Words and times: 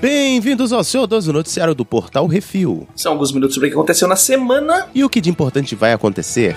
Bem-vindos 0.00 0.72
ao 0.72 0.82
seu 0.82 1.06
12 1.06 1.30
Noticiário 1.32 1.76
do 1.76 1.84
Portal 1.84 2.26
Refil. 2.26 2.88
São 2.96 3.12
alguns 3.12 3.30
minutos 3.30 3.54
sobre 3.54 3.68
o 3.68 3.70
que 3.70 3.76
aconteceu 3.76 4.08
na 4.08 4.16
semana. 4.16 4.88
E 4.92 5.04
o 5.04 5.08
que 5.08 5.20
de 5.20 5.30
importante 5.30 5.76
vai 5.76 5.92
acontecer? 5.92 6.56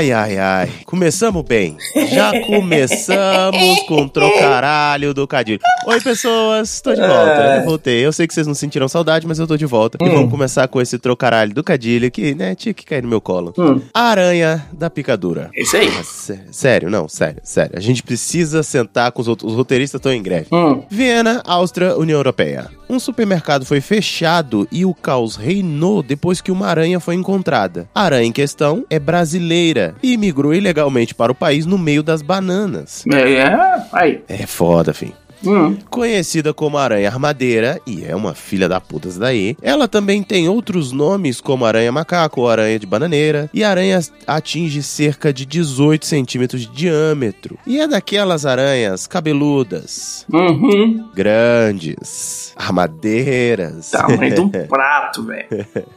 Ai, 0.00 0.12
ai, 0.12 0.38
ai. 0.38 0.70
Começamos 0.86 1.42
bem. 1.42 1.76
Já 2.10 2.32
começamos 2.46 3.82
com 3.86 4.04
o 4.04 4.08
trocaralho 4.08 5.12
do 5.12 5.26
Cadilho. 5.28 5.60
Oi, 5.86 6.00
pessoas. 6.00 6.80
Tô 6.80 6.94
de 6.94 7.02
volta. 7.02 7.12
É. 7.42 7.58
Eu 7.58 7.64
voltei. 7.66 8.06
Eu 8.06 8.10
sei 8.10 8.26
que 8.26 8.32
vocês 8.32 8.46
não 8.46 8.54
sentiram 8.54 8.88
saudade, 8.88 9.26
mas 9.26 9.38
eu 9.38 9.46
tô 9.46 9.58
de 9.58 9.66
volta. 9.66 9.98
E 10.00 10.08
Hum. 10.08 10.12
vamos 10.14 10.30
começar 10.30 10.66
com 10.68 10.80
esse 10.80 10.98
trocaralho 10.98 11.52
do 11.52 11.62
Cadilho 11.62 12.10
que, 12.10 12.34
né, 12.34 12.54
tinha 12.54 12.72
que 12.72 12.86
cair 12.86 13.02
no 13.02 13.10
meu 13.10 13.20
colo. 13.20 13.52
Hum. 13.58 13.78
Aranha 13.92 14.66
da 14.72 14.88
picadura. 14.88 15.50
É 15.54 15.60
isso 15.60 15.76
aí. 15.76 15.88
Ah, 16.00 16.02
sé- 16.02 16.40
Sério, 16.50 16.88
não, 16.88 17.06
sério, 17.06 17.42
sério. 17.44 17.72
A 17.76 17.80
gente 17.80 18.02
precisa 18.02 18.62
sentar 18.62 19.12
com 19.12 19.20
os 19.20 19.28
outros. 19.28 19.50
Os 19.52 19.56
roteiristas 19.58 19.98
estão 19.98 20.14
em 20.14 20.22
greve. 20.22 20.46
Hum. 20.50 20.82
Viena, 20.88 21.42
Áustria, 21.44 21.94
União 21.98 22.16
Europeia. 22.18 22.68
Um 22.90 22.98
supermercado 22.98 23.64
foi 23.64 23.80
fechado 23.80 24.66
e 24.72 24.84
o 24.84 24.92
caos 24.92 25.36
reinou 25.36 26.02
depois 26.02 26.40
que 26.40 26.50
uma 26.50 26.66
aranha 26.66 26.98
foi 26.98 27.14
encontrada. 27.14 27.88
A 27.94 28.02
aranha 28.02 28.26
em 28.26 28.32
questão 28.32 28.84
é 28.90 28.98
brasileira 28.98 29.94
e 30.02 30.16
migrou 30.16 30.52
ilegalmente 30.52 31.14
para 31.14 31.30
o 31.30 31.34
país 31.34 31.66
no 31.66 31.78
meio 31.78 32.02
das 32.02 32.20
bananas. 32.20 33.04
É, 33.06 33.34
é. 33.34 33.82
Aí. 33.92 34.24
É 34.28 34.44
foda, 34.44 34.92
fim. 34.92 35.12
Hum. 35.44 35.76
Conhecida 35.88 36.52
como 36.52 36.76
aranha 36.78 37.08
armadeira, 37.08 37.80
e 37.86 38.04
é 38.04 38.14
uma 38.14 38.34
filha 38.34 38.68
da 38.68 38.80
puta 38.80 39.08
daí, 39.18 39.56
ela 39.62 39.88
também 39.88 40.22
tem 40.22 40.48
outros 40.48 40.92
nomes 40.92 41.40
como 41.40 41.64
aranha 41.64 41.90
macaco 41.90 42.42
ou 42.42 42.48
aranha 42.48 42.78
de 42.78 42.86
bananeira, 42.86 43.48
e 43.52 43.64
a 43.64 43.70
aranha 43.70 43.98
atinge 44.26 44.82
cerca 44.82 45.32
de 45.32 45.44
18 45.46 46.04
centímetros 46.06 46.62
de 46.62 46.68
diâmetro. 46.68 47.58
E 47.66 47.80
é 47.80 47.88
daquelas 47.88 48.44
aranhas 48.46 49.06
cabeludas, 49.06 50.26
Uhum. 50.32 51.08
grandes, 51.14 52.52
armadeiras. 52.56 53.90
Tamanho 53.90 54.34
de 54.34 54.40
um 54.40 54.48
prato, 54.68 55.22
velho. 55.24 55.48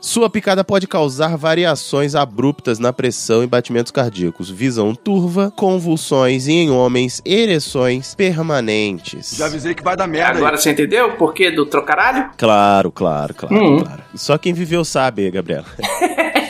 Sua 0.02 0.30
picada 0.30 0.64
pode 0.64 0.88
causar 0.88 1.36
variações 1.38 2.16
abruptas 2.16 2.80
na 2.80 2.94
pressão 2.94 3.44
e 3.44 3.48
batimentos 3.48 3.92
cardíacos, 3.92 4.50
visão 4.50 4.96
turva, 4.96 5.52
convulsões 5.56 6.48
e 6.48 6.54
em 6.54 6.72
homens, 6.72 7.22
ereções 7.26 8.16
permanentes. 8.16 9.33
Já 9.38 9.46
avisei 9.48 9.74
que 9.74 9.84
vai 9.84 9.96
dar 9.96 10.08
merda 10.08 10.38
Agora 10.38 10.58
você 10.58 10.72
entendeu 10.72 11.08
o 11.10 11.12
porquê 11.18 11.52
do 11.52 11.66
trocaralho? 11.66 12.30
Claro, 12.38 12.92
claro, 12.92 13.34
claro, 13.34 13.56
Hum. 13.56 13.80
claro. 13.84 14.04
Só 14.16 14.38
quem 14.38 14.54
viveu 14.54 14.84
sabe, 14.86 15.30
Gabriela. 15.32 15.66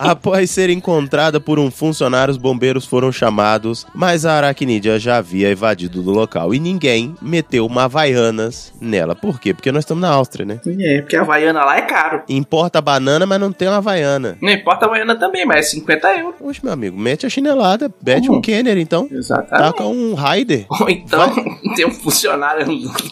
Após 0.00 0.50
ser 0.50 0.70
encontrada 0.70 1.38
por 1.38 1.58
um 1.58 1.70
funcionário, 1.70 2.32
os 2.32 2.38
bombeiros 2.38 2.86
foram 2.86 3.12
chamados, 3.12 3.86
mas 3.94 4.24
a 4.24 4.32
aracnídea 4.32 4.98
já 4.98 5.18
havia 5.18 5.50
evadido 5.50 6.02
do 6.02 6.10
local 6.10 6.54
e 6.54 6.58
ninguém 6.58 7.14
meteu 7.20 7.66
uma 7.66 7.84
Havaianas 7.84 8.72
nela. 8.80 9.14
Por 9.14 9.38
quê? 9.38 9.52
Porque 9.52 9.70
nós 9.70 9.84
estamos 9.84 10.00
na 10.02 10.08
Áustria, 10.10 10.46
né? 10.46 10.60
É, 10.80 11.02
porque 11.02 11.16
a 11.16 11.20
Havaiana 11.20 11.64
lá 11.64 11.76
é 11.76 11.82
caro. 11.82 12.22
Importa 12.28 12.80
banana, 12.80 13.26
mas 13.26 13.38
não 13.38 13.52
tem 13.52 13.68
uma 13.68 13.76
Havaiana. 13.76 14.38
Não 14.40 14.50
importa 14.50 14.86
a 14.86 14.88
Havaiana 14.88 15.16
também, 15.16 15.44
mas 15.44 15.66
é 15.66 15.68
50 15.70 16.16
euros. 16.18 16.34
Oxe, 16.40 16.60
meu 16.64 16.72
amigo, 16.72 16.98
mete 16.98 17.26
a 17.26 17.28
chinelada, 17.28 17.92
mete 18.04 18.30
Hum. 18.30 18.36
um 18.36 18.40
Kenner, 18.40 18.78
então. 18.78 19.06
Exatamente. 19.10 19.50
Taca 19.72 19.84
um 19.84 20.14
Raider. 20.14 20.64
Ou 20.70 20.88
então 20.88 21.30
tem 21.76 21.86
um 21.86 21.90
funcionário 21.90 22.64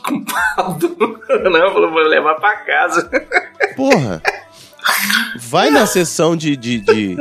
com 0.03 0.25
pau 0.57 0.73
duro. 0.75 1.21
Não, 1.45 1.73
falou, 1.73 1.91
vou 1.91 2.03
levar 2.03 2.35
pra 2.37 2.57
casa. 2.65 3.11
Porra. 3.77 4.23
Vai 5.37 5.71
na 5.71 5.87
sessão 5.87 6.37
de, 6.37 6.57
de, 6.57 6.81
de 6.81 7.17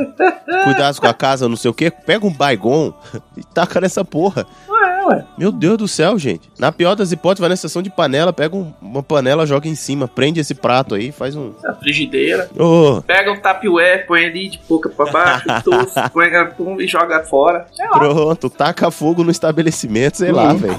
cuidados 0.64 0.98
com 0.98 1.06
a 1.06 1.14
casa, 1.14 1.48
não 1.48 1.56
sei 1.56 1.70
o 1.70 1.74
quê, 1.74 1.90
pega 1.90 2.26
um 2.26 2.32
baigon 2.32 2.92
e 3.36 3.42
taca 3.44 3.80
nessa 3.80 4.04
porra. 4.04 4.46
Ué, 4.68 5.04
ué. 5.06 5.24
Meu 5.36 5.52
Deus 5.52 5.76
do 5.78 5.88
céu, 5.88 6.18
gente. 6.18 6.50
Na 6.58 6.72
pior 6.72 6.94
das 6.94 7.12
hipóteses, 7.12 7.40
vai 7.40 7.48
na 7.50 7.56
sessão 7.56 7.82
de 7.82 7.90
panela, 7.90 8.32
pega 8.32 8.56
um- 8.56 8.72
uma 8.80 9.02
panela, 9.02 9.46
joga 9.46 9.68
em 9.68 9.74
cima, 9.74 10.08
prende 10.08 10.40
esse 10.40 10.54
prato 10.54 10.94
aí, 10.94 11.12
faz 11.12 11.36
um. 11.36 11.52
A 11.64 11.74
frigideira. 11.74 12.48
Ô, 12.58 13.02
Pega 13.02 13.30
um 13.32 13.40
tapiué, 13.40 13.98
põe 13.98 14.24
ali 14.24 14.48
de 14.48 14.60
boca 14.68 14.88
pra 14.88 15.06
baixo, 15.10 15.44
tufo, 15.64 16.10
põe 16.12 16.28
pum, 16.56 16.80
e 16.80 16.86
joga 16.86 17.22
fora. 17.24 17.66
Sei 17.74 17.86
lá. 17.86 17.98
pronto, 17.98 18.48
taca 18.50 18.90
fogo 18.90 19.22
no 19.24 19.30
estabelecimento, 19.30 20.18
sei 20.18 20.32
lá, 20.32 20.52
Hum. 20.52 20.58
velho. 20.58 20.78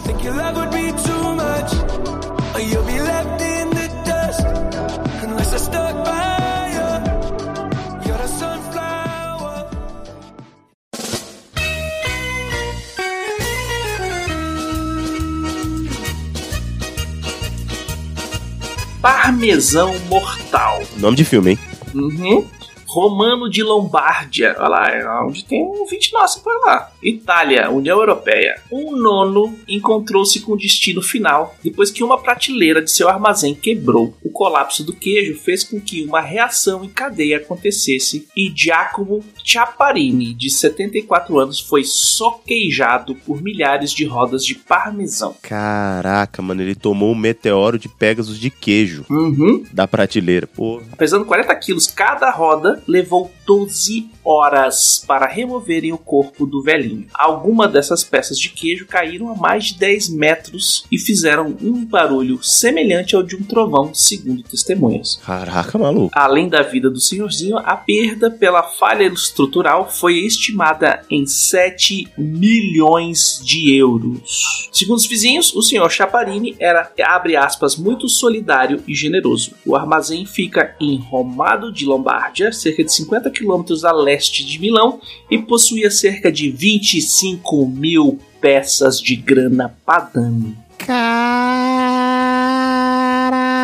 Parmesão 19.39 19.97
mortal. 20.09 20.83
Nome 20.97 21.15
de 21.15 21.23
filme, 21.23 21.51
hein? 21.51 21.59
Uhum. 21.95 22.45
Romano 22.89 23.49
de 23.49 23.61
Lombardia. 23.61 24.55
Olha 24.57 24.67
lá, 24.67 24.87
é 24.89 25.07
onde 25.21 25.45
tem 25.45 25.61
um 25.63 25.85
20 25.85 26.11
nossa 26.13 26.39
por 26.39 26.53
lá. 26.65 26.91
Itália, 27.03 27.69
União 27.69 27.99
Europeia. 27.99 28.59
Um 28.71 28.95
nono 28.95 29.57
encontrou-se 29.67 30.39
com 30.41 30.53
o 30.53 30.57
destino 30.57 31.01
final 31.01 31.55
depois 31.63 31.91
que 31.91 32.03
uma 32.03 32.17
prateleira 32.21 32.81
de 32.81 32.91
seu 32.91 33.07
armazém 33.07 33.53
quebrou. 33.53 34.15
O 34.23 34.29
colapso 34.31 34.83
do 34.83 34.93
queijo 34.93 35.37
fez 35.39 35.63
com 35.63 35.79
que 35.79 36.03
uma 36.03 36.19
reação 36.21 36.83
em 36.83 36.89
cadeia 36.89 37.37
acontecesse 37.37 38.27
e 38.35 38.51
Giacomo 38.55 39.23
Ciapparini, 39.45 40.33
de 40.33 40.49
74 40.49 41.37
anos, 41.39 41.59
foi 41.59 41.83
soquejado 41.83 43.15
por 43.15 43.41
milhares 43.41 43.91
de 43.91 44.05
rodas 44.05 44.43
de 44.45 44.55
parmesão. 44.55 45.35
Caraca, 45.41 46.41
mano, 46.41 46.61
ele 46.61 46.75
tomou 46.75 47.11
um 47.11 47.15
meteoro 47.15 47.77
de 47.77 47.87
Pegasus 47.89 48.39
de 48.39 48.49
queijo 48.49 49.05
Uhum. 49.09 49.63
da 49.71 49.87
prateleira. 49.87 50.47
Pô, 50.47 50.81
Pesando 50.97 51.25
40 51.25 51.55
quilos 51.55 51.87
cada 51.87 52.29
roda, 52.31 52.78
levou 52.87 53.31
12 53.45 54.09
horas 54.23 55.03
para 55.07 55.25
removerem 55.25 55.91
o 55.91 55.97
corpo 55.97 56.45
do 56.45 56.61
velhinho. 56.61 57.07
Algumas 57.13 57.71
dessas 57.71 58.03
peças 58.03 58.37
de 58.37 58.49
queijo 58.49 58.85
caíram 58.85 59.29
a 59.29 59.35
mais 59.35 59.65
de 59.65 59.79
10 59.79 60.09
metros 60.09 60.85
e 60.91 60.99
fizeram 60.99 61.57
um 61.61 61.83
barulho 61.85 62.41
semelhante 62.43 63.15
ao 63.15 63.23
de 63.23 63.35
um 63.35 63.41
trovão, 63.41 63.93
segundo 63.93 64.43
testemunhas. 64.43 65.19
caraca, 65.25 65.77
maluco. 65.77 66.11
Além 66.13 66.47
da 66.47 66.61
vida 66.61 66.89
do 66.89 66.99
senhorzinho, 66.99 67.57
a 67.57 67.75
perda 67.75 68.29
pela 68.29 68.63
falha 68.63 69.05
estrutural 69.05 69.89
foi 69.89 70.19
estimada 70.19 71.01
em 71.09 71.25
7 71.25 72.07
milhões 72.17 73.41
de 73.43 73.75
euros. 73.75 74.69
Segundo 74.71 74.97
os 74.97 75.07
vizinhos, 75.07 75.55
o 75.55 75.61
senhor 75.61 75.89
Chaparini 75.89 76.55
era, 76.59 76.91
abre 77.03 77.35
aspas, 77.35 77.75
muito 77.75 78.07
solidário 78.07 78.83
e 78.87 78.93
generoso. 78.93 79.53
O 79.65 79.75
armazém 79.75 80.25
fica 80.25 80.75
em 80.79 80.97
Romado 80.97 81.71
de 81.71 81.85
Lombardia, 81.85 82.51
cerca 82.69 82.83
de 82.83 82.93
50 82.93 83.29
quilômetros 83.31 83.83
a 83.83 83.91
leste 83.91 84.45
de 84.45 84.59
Milão, 84.59 84.99
e 85.29 85.37
possuía 85.37 85.89
cerca 85.91 86.31
de 86.31 86.49
25 86.51 87.65
mil 87.67 88.19
peças 88.39 88.99
de 89.01 89.15
grana 89.15 89.75
padano. 89.85 90.55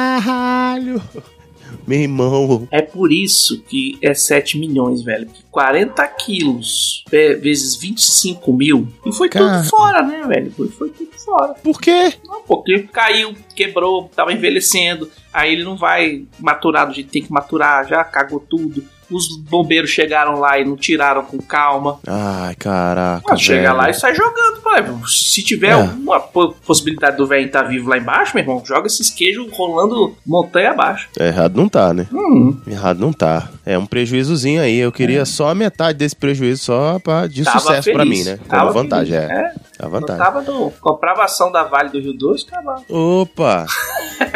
Caralho. 0.06 1.02
Meu 1.88 2.00
irmão. 2.00 2.68
É 2.72 2.82
por 2.82 3.12
isso 3.12 3.62
que 3.62 3.98
é 4.02 4.14
7 4.14 4.58
milhões, 4.58 5.04
velho. 5.04 5.28
40 5.52 6.06
quilos 6.08 7.04
ve- 7.12 7.36
vezes 7.36 7.76
25 7.76 8.52
mil. 8.54 8.88
E 9.06 9.12
foi 9.14 9.30
Cara. 9.30 9.60
tudo 9.60 9.70
fora, 9.70 10.02
né, 10.02 10.24
velho? 10.28 10.52
Foi, 10.52 10.68
foi 10.68 10.90
tudo 10.90 11.10
fora. 11.25 11.53
Por 11.56 11.81
quê? 11.81 12.13
Não, 12.26 12.41
porque 12.44 12.79
caiu, 12.91 13.34
quebrou, 13.55 14.09
tava 14.16 14.32
envelhecendo. 14.34 15.09
Aí 15.34 15.52
ele 15.53 15.64
não 15.64 15.76
vai 15.76 16.23
maturar 16.40 16.88
do 16.88 16.94
jeito 16.94 17.08
que 17.08 17.14
tem 17.14 17.23
que 17.23 17.32
maturar, 17.34 17.88
já 17.88 18.03
cagou 18.03 18.40
tudo. 18.40 18.84
Os 19.11 19.38
bombeiros 19.38 19.91
chegaram 19.91 20.40
lá 20.40 20.58
e 20.59 20.66
não 20.66 20.76
tiraram 20.76 21.23
com 21.23 21.38
calma. 21.38 22.00
Ai, 22.08 22.55
caraca. 22.55 23.38
Chega 23.38 23.72
lá 23.72 23.88
e 23.88 23.94
sai 23.94 24.16
jogando, 24.16 24.61
pô. 24.64 25.08
Se 25.08 25.44
tiver 25.44 25.67
É. 25.67 25.72
alguma 25.73 26.20
po- 26.20 26.55
possibilidade 26.66 27.16
do 27.16 27.28
velho 27.28 27.46
estar 27.46 27.61
vivo 27.64 27.88
lá 27.88 28.00
embaixo, 28.00 28.32
meu 28.34 28.44
irmão, 28.44 28.64
joga 28.66 28.88
esses 28.88 29.11
queijos 29.11 29.47
rolando 29.52 30.17
montanha 30.26 30.72
abaixo. 30.72 31.08
É, 31.20 31.28
Errado 31.28 31.55
não 31.55 31.70
tá, 31.70 31.94
né? 31.94 32.08
Hum, 32.11 32.59
Errado 32.66 32.97
não 33.00 33.14
tá. 33.14 33.47
É 33.64 33.78
um 33.78 33.85
prejuízozinho 33.85 34.59
aí. 34.59 34.78
Eu 34.79 34.91
queria 34.91 35.23
só 35.23 35.50
a 35.50 35.55
metade 35.55 36.00
desse 36.00 36.16
prejuízo 36.16 36.64
só 36.64 36.97
pra, 36.97 37.28
de 37.28 37.44
tava 37.44 37.59
sucesso 37.59 37.91
pra 37.91 38.03
mim, 38.05 38.11
feliz. 38.11 38.26
né? 38.26 38.38
Como 38.38 38.50
Tava 38.50 38.72
vantagem, 38.72 39.14
feliz. 39.20 39.29
é. 39.29 39.34
é. 39.40 39.53
A 39.80 39.88
vantagem. 39.88 40.18
No 40.18 40.26
sábado, 40.26 40.74
comprava 40.80 41.24
ação 41.24 41.52
da 41.52 41.64
Vale 41.64 41.90
do 41.90 42.00
Rio 42.00 42.14
Doce, 42.14 42.46
tá 42.46 42.58
cavalo. 42.58 42.86
Opa! 42.90 43.66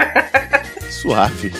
Suave. 0.90 1.54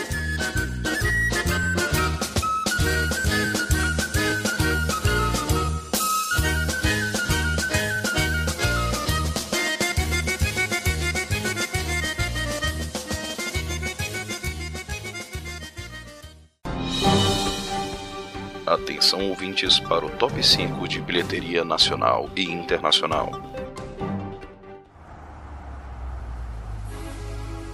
Atenção 18.70 19.28
ouvintes 19.30 19.80
para 19.80 20.06
o 20.06 20.10
top 20.10 20.40
5 20.40 20.86
de 20.86 21.00
bilheteria 21.00 21.64
nacional 21.64 22.30
e 22.36 22.44
internacional. 22.44 23.32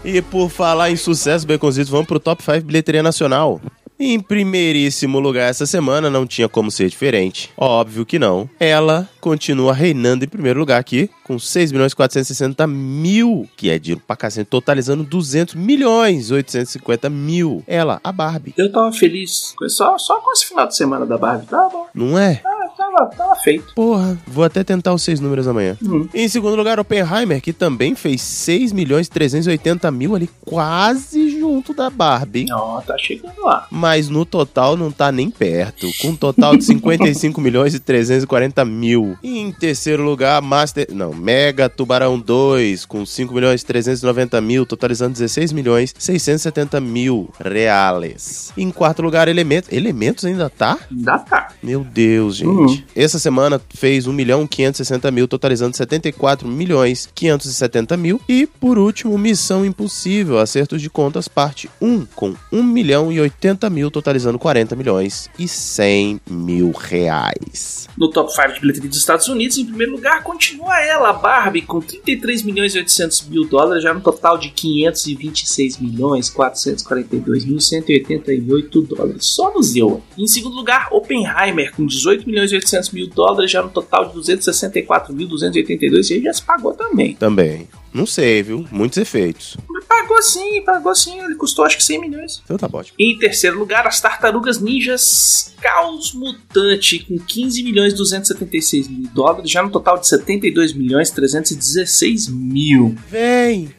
E 0.06 0.22
por 0.22 0.48
falar 0.48 0.88
em 0.88 0.94
sucesso, 0.94 1.44
Baconzitos, 1.44 1.90
vamos 1.90 2.06
pro 2.06 2.20
top 2.20 2.40
5 2.40 2.64
bilheteria 2.64 3.02
nacional. 3.02 3.60
Em 3.98 4.20
primeiríssimo 4.20 5.18
lugar 5.18 5.50
essa 5.50 5.66
semana, 5.66 6.08
não 6.08 6.24
tinha 6.24 6.48
como 6.48 6.70
ser 6.70 6.88
diferente. 6.88 7.50
Óbvio 7.56 8.06
que 8.06 8.16
não. 8.16 8.48
Ela 8.60 9.08
continua 9.20 9.72
reinando 9.72 10.24
em 10.24 10.28
primeiro 10.28 10.60
lugar 10.60 10.78
aqui, 10.78 11.10
com 11.24 11.40
6 11.40 11.72
milhões 11.72 11.92
460 11.92 12.68
mil, 12.68 13.48
que 13.56 13.68
é 13.68 13.80
dinheiro 13.80 14.00
pra 14.06 14.14
cacete, 14.14 14.48
totalizando 14.48 15.02
200 15.02 15.56
milhões 15.56 16.30
850 16.30 17.10
mil. 17.10 17.64
Ela, 17.66 17.98
a 18.04 18.12
Barbie. 18.12 18.54
Eu 18.56 18.70
tava 18.70 18.92
feliz 18.92 19.56
só, 19.68 19.98
só 19.98 20.20
com 20.20 20.32
esse 20.32 20.46
final 20.46 20.68
de 20.68 20.76
semana 20.76 21.04
da 21.04 21.18
Barbie. 21.18 21.46
Tava 21.46 21.68
bom. 21.68 21.86
Não 21.92 22.16
é? 22.16 22.40
Ah, 22.46 22.55
Tava, 22.76 23.06
tava 23.16 23.34
feito. 23.36 23.74
Porra, 23.74 24.18
vou 24.26 24.44
até 24.44 24.62
tentar 24.62 24.92
os 24.92 25.02
seis 25.02 25.18
números 25.18 25.48
amanhã. 25.48 25.76
Hum. 25.82 26.06
Em 26.12 26.28
segundo 26.28 26.56
lugar, 26.56 26.78
Oppenheimer, 26.78 27.40
que 27.40 27.52
também 27.52 27.94
fez 27.94 28.20
6 28.20 28.72
milhões 28.72 29.08
380 29.08 29.90
mil 29.90 30.14
ali, 30.14 30.28
quase 30.44 31.38
junto 31.38 31.72
da 31.72 31.88
Barbie. 31.88 32.46
Ó, 32.52 32.80
tá 32.82 32.96
chegando 32.98 33.40
lá. 33.42 33.66
Mas 33.70 34.08
no 34.08 34.24
total 34.24 34.76
não 34.76 34.90
tá 34.90 35.10
nem 35.10 35.30
perto, 35.30 35.88
com 36.00 36.08
um 36.08 36.16
total 36.16 36.56
de 36.56 36.64
55 36.64 37.40
milhões 37.40 37.74
e 37.74 37.80
340 37.80 38.64
mil. 38.64 39.16
E 39.22 39.38
em 39.38 39.50
terceiro 39.50 40.04
lugar, 40.04 40.42
Master. 40.42 40.88
Não, 40.92 41.14
Mega 41.14 41.68
Tubarão 41.68 42.18
2, 42.18 42.84
com 42.84 43.06
5 43.06 43.32
milhões 43.32 43.62
e 43.62 43.66
390 43.66 44.40
mil, 44.40 44.66
totalizando 44.66 45.12
16 45.14 45.52
milhões 45.52 45.94
670 45.98 46.80
mil 46.80 47.30
reais. 47.40 48.52
Em 48.56 48.70
quarto 48.70 49.02
lugar, 49.02 49.28
Elementos. 49.28 49.72
Elementos 49.72 50.24
ainda 50.24 50.50
tá? 50.50 50.78
Ainda 50.90 51.18
tá. 51.18 51.48
Meu 51.62 51.82
Deus, 51.82 52.36
gente. 52.36 52.48
Uhum. 52.48 52.65
Essa 52.94 53.18
semana 53.18 53.60
fez 53.70 54.06
1 54.06 54.12
milhão 54.12 54.46
560 54.46 55.10
mil, 55.10 55.28
totalizando 55.28 55.76
74 55.76 56.48
milhões 56.48 57.08
570 57.14 57.96
mil. 57.96 58.20
E, 58.28 58.46
por 58.46 58.78
último, 58.78 59.18
Missão 59.18 59.64
Impossível, 59.64 60.38
Acertos 60.38 60.80
de 60.80 60.90
Contas, 60.90 61.28
parte 61.28 61.68
1, 61.80 62.06
com 62.14 62.34
1 62.52 62.62
milhão 62.62 63.12
e 63.12 63.20
80 63.20 63.68
mil, 63.70 63.90
totalizando 63.90 64.38
40 64.38 64.76
milhões 64.76 65.30
e 65.38 65.46
100 65.46 66.20
mil 66.30 66.72
reais. 66.72 67.88
No 67.96 68.10
top 68.10 68.32
5 68.32 68.54
de 68.54 68.60
bilheteria 68.60 68.88
dos 68.88 68.98
Estados 68.98 69.28
Unidos, 69.28 69.58
em 69.58 69.64
primeiro 69.64 69.92
lugar, 69.92 70.22
continua 70.22 70.80
ela, 70.80 71.10
a 71.10 71.12
Barbie, 71.12 71.62
com 71.62 71.80
33 71.80 72.42
milhões 72.42 72.74
e 72.74 72.78
800 72.78 73.28
mil 73.28 73.46
dólares, 73.46 73.82
já 73.82 73.92
no 73.92 74.00
total 74.00 74.38
de 74.38 74.50
526 74.50 75.78
milhões 75.78 76.30
442 76.30 77.44
mil 77.44 77.60
188 77.60 78.82
dólares. 78.82 79.26
Só 79.26 79.52
no 79.52 79.62
Zewa. 79.62 80.00
Em 80.16 80.26
segundo 80.26 80.56
lugar, 80.56 80.88
Oppenheimer, 80.92 81.74
com 81.74 81.86
18 81.86 82.26
milhões 82.26 82.52
e 82.52 82.55
800 82.56 82.90
mil 82.90 83.08
dólares, 83.08 83.50
já 83.50 83.62
no 83.62 83.70
total 83.70 84.08
de 84.08 84.14
264 84.14 85.14
mil 85.14 85.28
282, 85.28 86.10
e 86.10 86.14
aí 86.14 86.22
já 86.22 86.32
se 86.32 86.42
pagou 86.42 86.72
também. 86.74 87.14
Também. 87.14 87.68
Não 87.92 88.04
sei, 88.04 88.42
viu? 88.42 88.66
Muitos 88.70 88.98
efeitos. 88.98 89.56
Mas 89.68 89.84
pagou 89.84 90.22
sim, 90.22 90.62
pagou 90.62 90.94
sim, 90.94 91.18
ele 91.18 91.34
custou 91.34 91.64
acho 91.64 91.78
que 91.78 91.84
100 91.84 92.00
milhões. 92.00 92.42
Então 92.44 92.58
tá 92.58 92.68
ótimo. 92.70 92.96
Em 92.98 93.18
terceiro 93.18 93.58
lugar, 93.58 93.86
as 93.86 94.00
Tartarugas 94.00 94.60
Ninjas 94.60 95.54
Caos 95.60 96.12
Mutante, 96.12 96.98
com 97.00 97.18
15 97.18 97.62
milhões 97.62 97.94
276 97.94 98.88
mil 98.88 99.08
dólares, 99.14 99.50
já 99.50 99.62
no 99.62 99.70
total 99.70 99.98
de 99.98 100.06
72 100.08 100.74
milhões 100.74 101.10
316 101.10 102.28
mil. 102.28 102.94
Vem! 103.08 103.74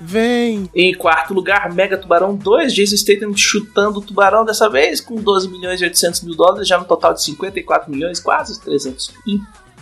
Vem! 0.00 0.70
Em 0.74 0.94
quarto 0.94 1.34
lugar, 1.34 1.72
Mega 1.74 1.98
Tubarão 1.98 2.34
2, 2.34 2.72
Jason 2.72 2.96
Statham 2.96 3.36
chutando 3.36 3.98
o 3.98 4.02
tubarão 4.02 4.44
dessa 4.44 4.68
vez, 4.68 5.00
com 5.00 5.16
12 5.16 5.48
milhões 5.48 5.80
e 5.80 5.84
800 5.84 6.22
mil 6.22 6.34
dólares, 6.34 6.66
já 6.66 6.78
no 6.78 6.86
total 6.86 7.12
de 7.12 7.22
54 7.22 7.90
milhões, 7.90 8.18
quase 8.18 8.58
300. 8.60 9.12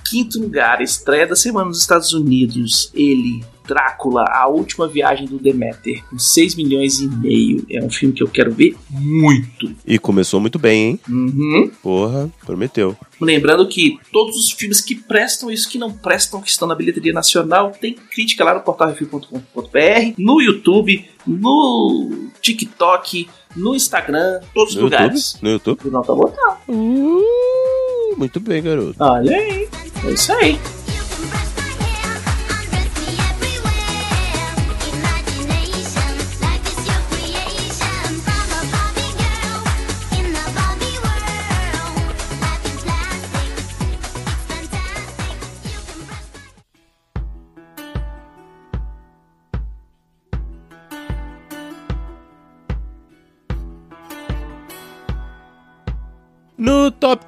Quinto 0.04 0.40
lugar, 0.40 0.80
estreia 0.82 1.26
da 1.26 1.36
semana 1.36 1.66
nos 1.66 1.80
Estados 1.80 2.12
Unidos, 2.12 2.90
ele, 2.94 3.44
Drácula, 3.66 4.24
a 4.26 4.48
última 4.48 4.88
viagem 4.88 5.26
do 5.26 5.38
Demeter, 5.38 6.02
com 6.08 6.18
6 6.18 6.54
milhões 6.54 7.00
e 7.00 7.06
meio. 7.06 7.66
É 7.70 7.84
um 7.84 7.90
filme 7.90 8.14
que 8.14 8.22
eu 8.22 8.28
quero 8.28 8.50
ver 8.50 8.74
muito. 8.90 9.70
E 9.86 9.98
começou 9.98 10.40
muito 10.40 10.58
bem, 10.58 10.82
hein? 10.92 11.00
Uhum. 11.08 11.70
Porra, 11.82 12.30
prometeu. 12.46 12.96
Lembrando 13.20 13.68
que 13.68 13.98
todos 14.10 14.36
os 14.36 14.52
filmes 14.52 14.80
que 14.80 14.94
prestam 14.94 15.50
os 15.50 15.66
que 15.66 15.76
não 15.76 15.92
prestam, 15.92 16.40
que 16.40 16.48
estão 16.48 16.66
na 16.66 16.74
bilheteria 16.74 17.12
nacional, 17.12 17.72
tem 17.78 17.92
crítica 17.94 18.42
lá 18.42 18.54
no 18.54 18.60
portalrefil.com.br, 18.60 20.14
no 20.16 20.40
YouTube, 20.40 21.04
no 21.26 22.28
TikTok, 22.40 23.28
no 23.54 23.74
Instagram, 23.74 24.40
todos 24.54 24.70
os 24.70 24.76
No 24.76 24.84
lugares. 24.84 25.34
YouTube? 25.34 25.42
No 25.44 25.50
YouTube? 25.50 25.80
O 25.84 25.90
não 25.90 26.02
tá 26.02 26.14
botando. 26.14 26.56
Uh, 26.68 28.16
muito 28.16 28.40
bem, 28.40 28.62
garoto. 28.62 28.94
Olha 28.98 29.36
aí. 29.36 29.68
É 30.04 30.10
isso 30.10 30.77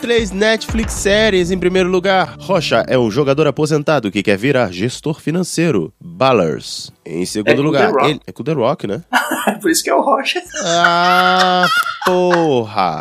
3 0.00 0.30
Netflix 0.30 0.94
séries, 0.94 1.50
em 1.50 1.58
primeiro 1.58 1.88
lugar, 1.90 2.36
Rocha 2.40 2.84
é 2.88 2.98
um 2.98 3.10
jogador 3.10 3.46
aposentado 3.46 4.10
que 4.10 4.22
quer 4.22 4.36
virar 4.38 4.72
gestor 4.72 5.20
financeiro. 5.20 5.92
Ballers. 6.00 6.90
Em 7.04 7.24
segundo 7.26 7.50
É 7.50 7.56
com 7.56 7.62
lugar, 7.62 7.86
The 7.88 7.92
Rock. 7.92 8.10
ele 8.10 8.20
é 8.26 8.32
com 8.32 8.42
The 8.42 8.52
Rock, 8.52 8.86
né? 8.86 9.02
Por 9.60 9.70
isso 9.70 9.84
que 9.84 9.90
é 9.90 9.94
o 9.94 10.00
Rocha. 10.00 10.42
Ah, 10.64 11.66
porra! 12.06 13.00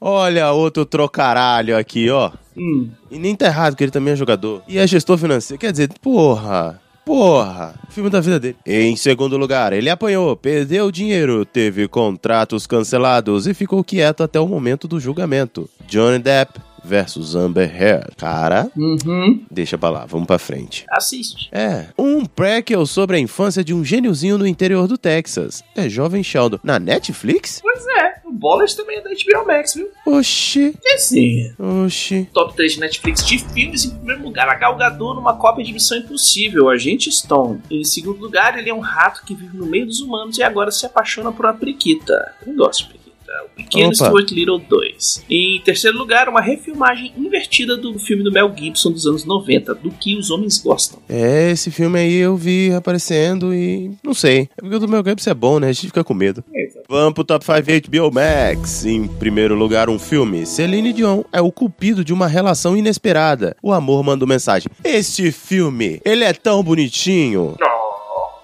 Olha 0.00 0.52
outro 0.52 0.84
trocaralho 0.84 1.76
aqui, 1.76 2.10
ó. 2.10 2.32
Hum. 2.56 2.90
E 3.10 3.18
nem 3.18 3.34
tá 3.36 3.46
errado 3.46 3.76
que 3.76 3.84
ele 3.84 3.90
também 3.90 4.12
é 4.14 4.16
jogador. 4.16 4.62
E 4.66 4.78
é 4.78 4.86
gestor 4.86 5.16
financeiro. 5.16 5.60
Quer 5.60 5.70
dizer, 5.72 5.90
porra. 6.00 6.80
Porra, 7.06 7.72
filme 7.88 8.10
da 8.10 8.20
vida 8.20 8.40
dele. 8.40 8.56
Em 8.66 8.96
segundo 8.96 9.36
lugar, 9.36 9.72
ele 9.72 9.88
apanhou, 9.88 10.36
perdeu 10.36 10.90
dinheiro, 10.90 11.44
teve 11.44 11.86
contratos 11.86 12.66
cancelados 12.66 13.46
e 13.46 13.54
ficou 13.54 13.84
quieto 13.84 14.24
até 14.24 14.40
o 14.40 14.48
momento 14.48 14.88
do 14.88 14.98
julgamento. 14.98 15.70
Johnny 15.86 16.18
Depp 16.18 16.60
versus 16.86 17.34
Amber 17.34 17.70
Heard. 17.70 18.14
Cara, 18.16 18.70
Uhum. 18.76 19.44
deixa 19.50 19.76
pra 19.76 19.90
lá, 19.90 20.06
vamos 20.06 20.26
pra 20.26 20.38
frente. 20.38 20.84
Assiste. 20.90 21.48
É, 21.52 21.86
um 21.98 22.24
prequel 22.24 22.86
sobre 22.86 23.16
a 23.16 23.20
infância 23.20 23.64
de 23.64 23.74
um 23.74 23.84
gêniozinho 23.84 24.38
no 24.38 24.46
interior 24.46 24.86
do 24.86 24.96
Texas. 24.96 25.62
É 25.74 25.88
Jovem 25.88 26.22
Sheldon. 26.22 26.58
Na 26.62 26.78
Netflix? 26.78 27.60
Pois 27.60 27.84
é. 27.86 28.16
O 28.24 28.32
Ballers 28.32 28.74
também 28.74 28.98
é 28.98 29.00
da 29.00 29.10
HBO 29.10 29.46
Max, 29.46 29.74
viu? 29.74 29.88
Oxi, 30.06 30.74
É 30.84 30.98
sim. 30.98 31.52
oxi. 31.58 32.28
Top 32.32 32.54
3 32.54 32.72
de 32.74 32.80
Netflix 32.80 33.24
de 33.24 33.38
filmes. 33.38 33.84
Em 33.84 33.90
primeiro 33.90 34.22
lugar, 34.22 34.48
a 34.48 34.54
Gal 34.54 34.76
Gadot 34.76 35.14
numa 35.14 35.34
cópia 35.36 35.64
de 35.64 35.72
Missão 35.72 35.96
Impossível, 35.98 36.68
Agente 36.68 37.10
Stone. 37.10 37.60
Em 37.70 37.84
segundo 37.84 38.18
lugar, 38.20 38.58
ele 38.58 38.68
é 38.70 38.74
um 38.74 38.80
rato 38.80 39.22
que 39.24 39.34
vive 39.34 39.56
no 39.56 39.66
meio 39.66 39.86
dos 39.86 40.00
humanos 40.00 40.38
e 40.38 40.42
agora 40.42 40.70
se 40.70 40.84
apaixona 40.84 41.32
por 41.32 41.46
uma 41.46 41.54
periquita. 41.54 42.34
Eu 42.46 42.54
gosto 42.54 42.88
de. 42.92 43.05
O 43.44 43.56
Pequeno 43.56 43.86
Opa. 43.86 43.94
Stuart 43.94 44.30
Little 44.30 44.58
2. 44.58 45.24
Em 45.30 45.60
terceiro 45.60 45.96
lugar, 45.96 46.28
uma 46.28 46.40
refilmagem 46.40 47.12
invertida 47.16 47.76
do 47.76 47.98
filme 47.98 48.22
do 48.22 48.32
Mel 48.32 48.52
Gibson 48.56 48.90
dos 48.90 49.06
anos 49.06 49.24
90, 49.24 49.74
do 49.74 49.90
que 49.90 50.16
os 50.16 50.30
homens 50.30 50.58
gostam. 50.58 51.00
É, 51.08 51.50
esse 51.50 51.70
filme 51.70 51.98
aí 51.98 52.14
eu 52.14 52.36
vi 52.36 52.72
aparecendo 52.72 53.54
e 53.54 53.90
não 54.02 54.14
sei. 54.14 54.48
É 54.56 54.60
porque 54.60 54.76
o 54.76 54.80
do 54.80 54.88
meu 54.88 55.02
Gabs 55.02 55.26
é 55.26 55.34
bom, 55.34 55.58
né? 55.58 55.68
A 55.68 55.72
gente 55.72 55.86
fica 55.86 56.04
com 56.04 56.14
medo. 56.14 56.42
Vamos 56.88 57.14
pro 57.14 57.24
Top 57.24 57.44
5 57.44 57.90
HBO 57.90 58.12
Max. 58.12 58.84
Em 58.84 59.08
primeiro 59.08 59.54
lugar, 59.56 59.88
um 59.88 59.98
filme. 59.98 60.46
Celine 60.46 60.92
Dion 60.92 61.22
é 61.32 61.40
o 61.40 61.50
cupido 61.50 62.04
de 62.04 62.12
uma 62.12 62.28
relação 62.28 62.76
inesperada. 62.76 63.56
O 63.62 63.72
amor 63.72 64.04
mandou 64.04 64.26
mensagem. 64.28 64.70
Este 64.84 65.32
filme, 65.32 66.00
ele 66.04 66.24
é 66.24 66.32
tão 66.32 66.62
bonitinho. 66.62 67.56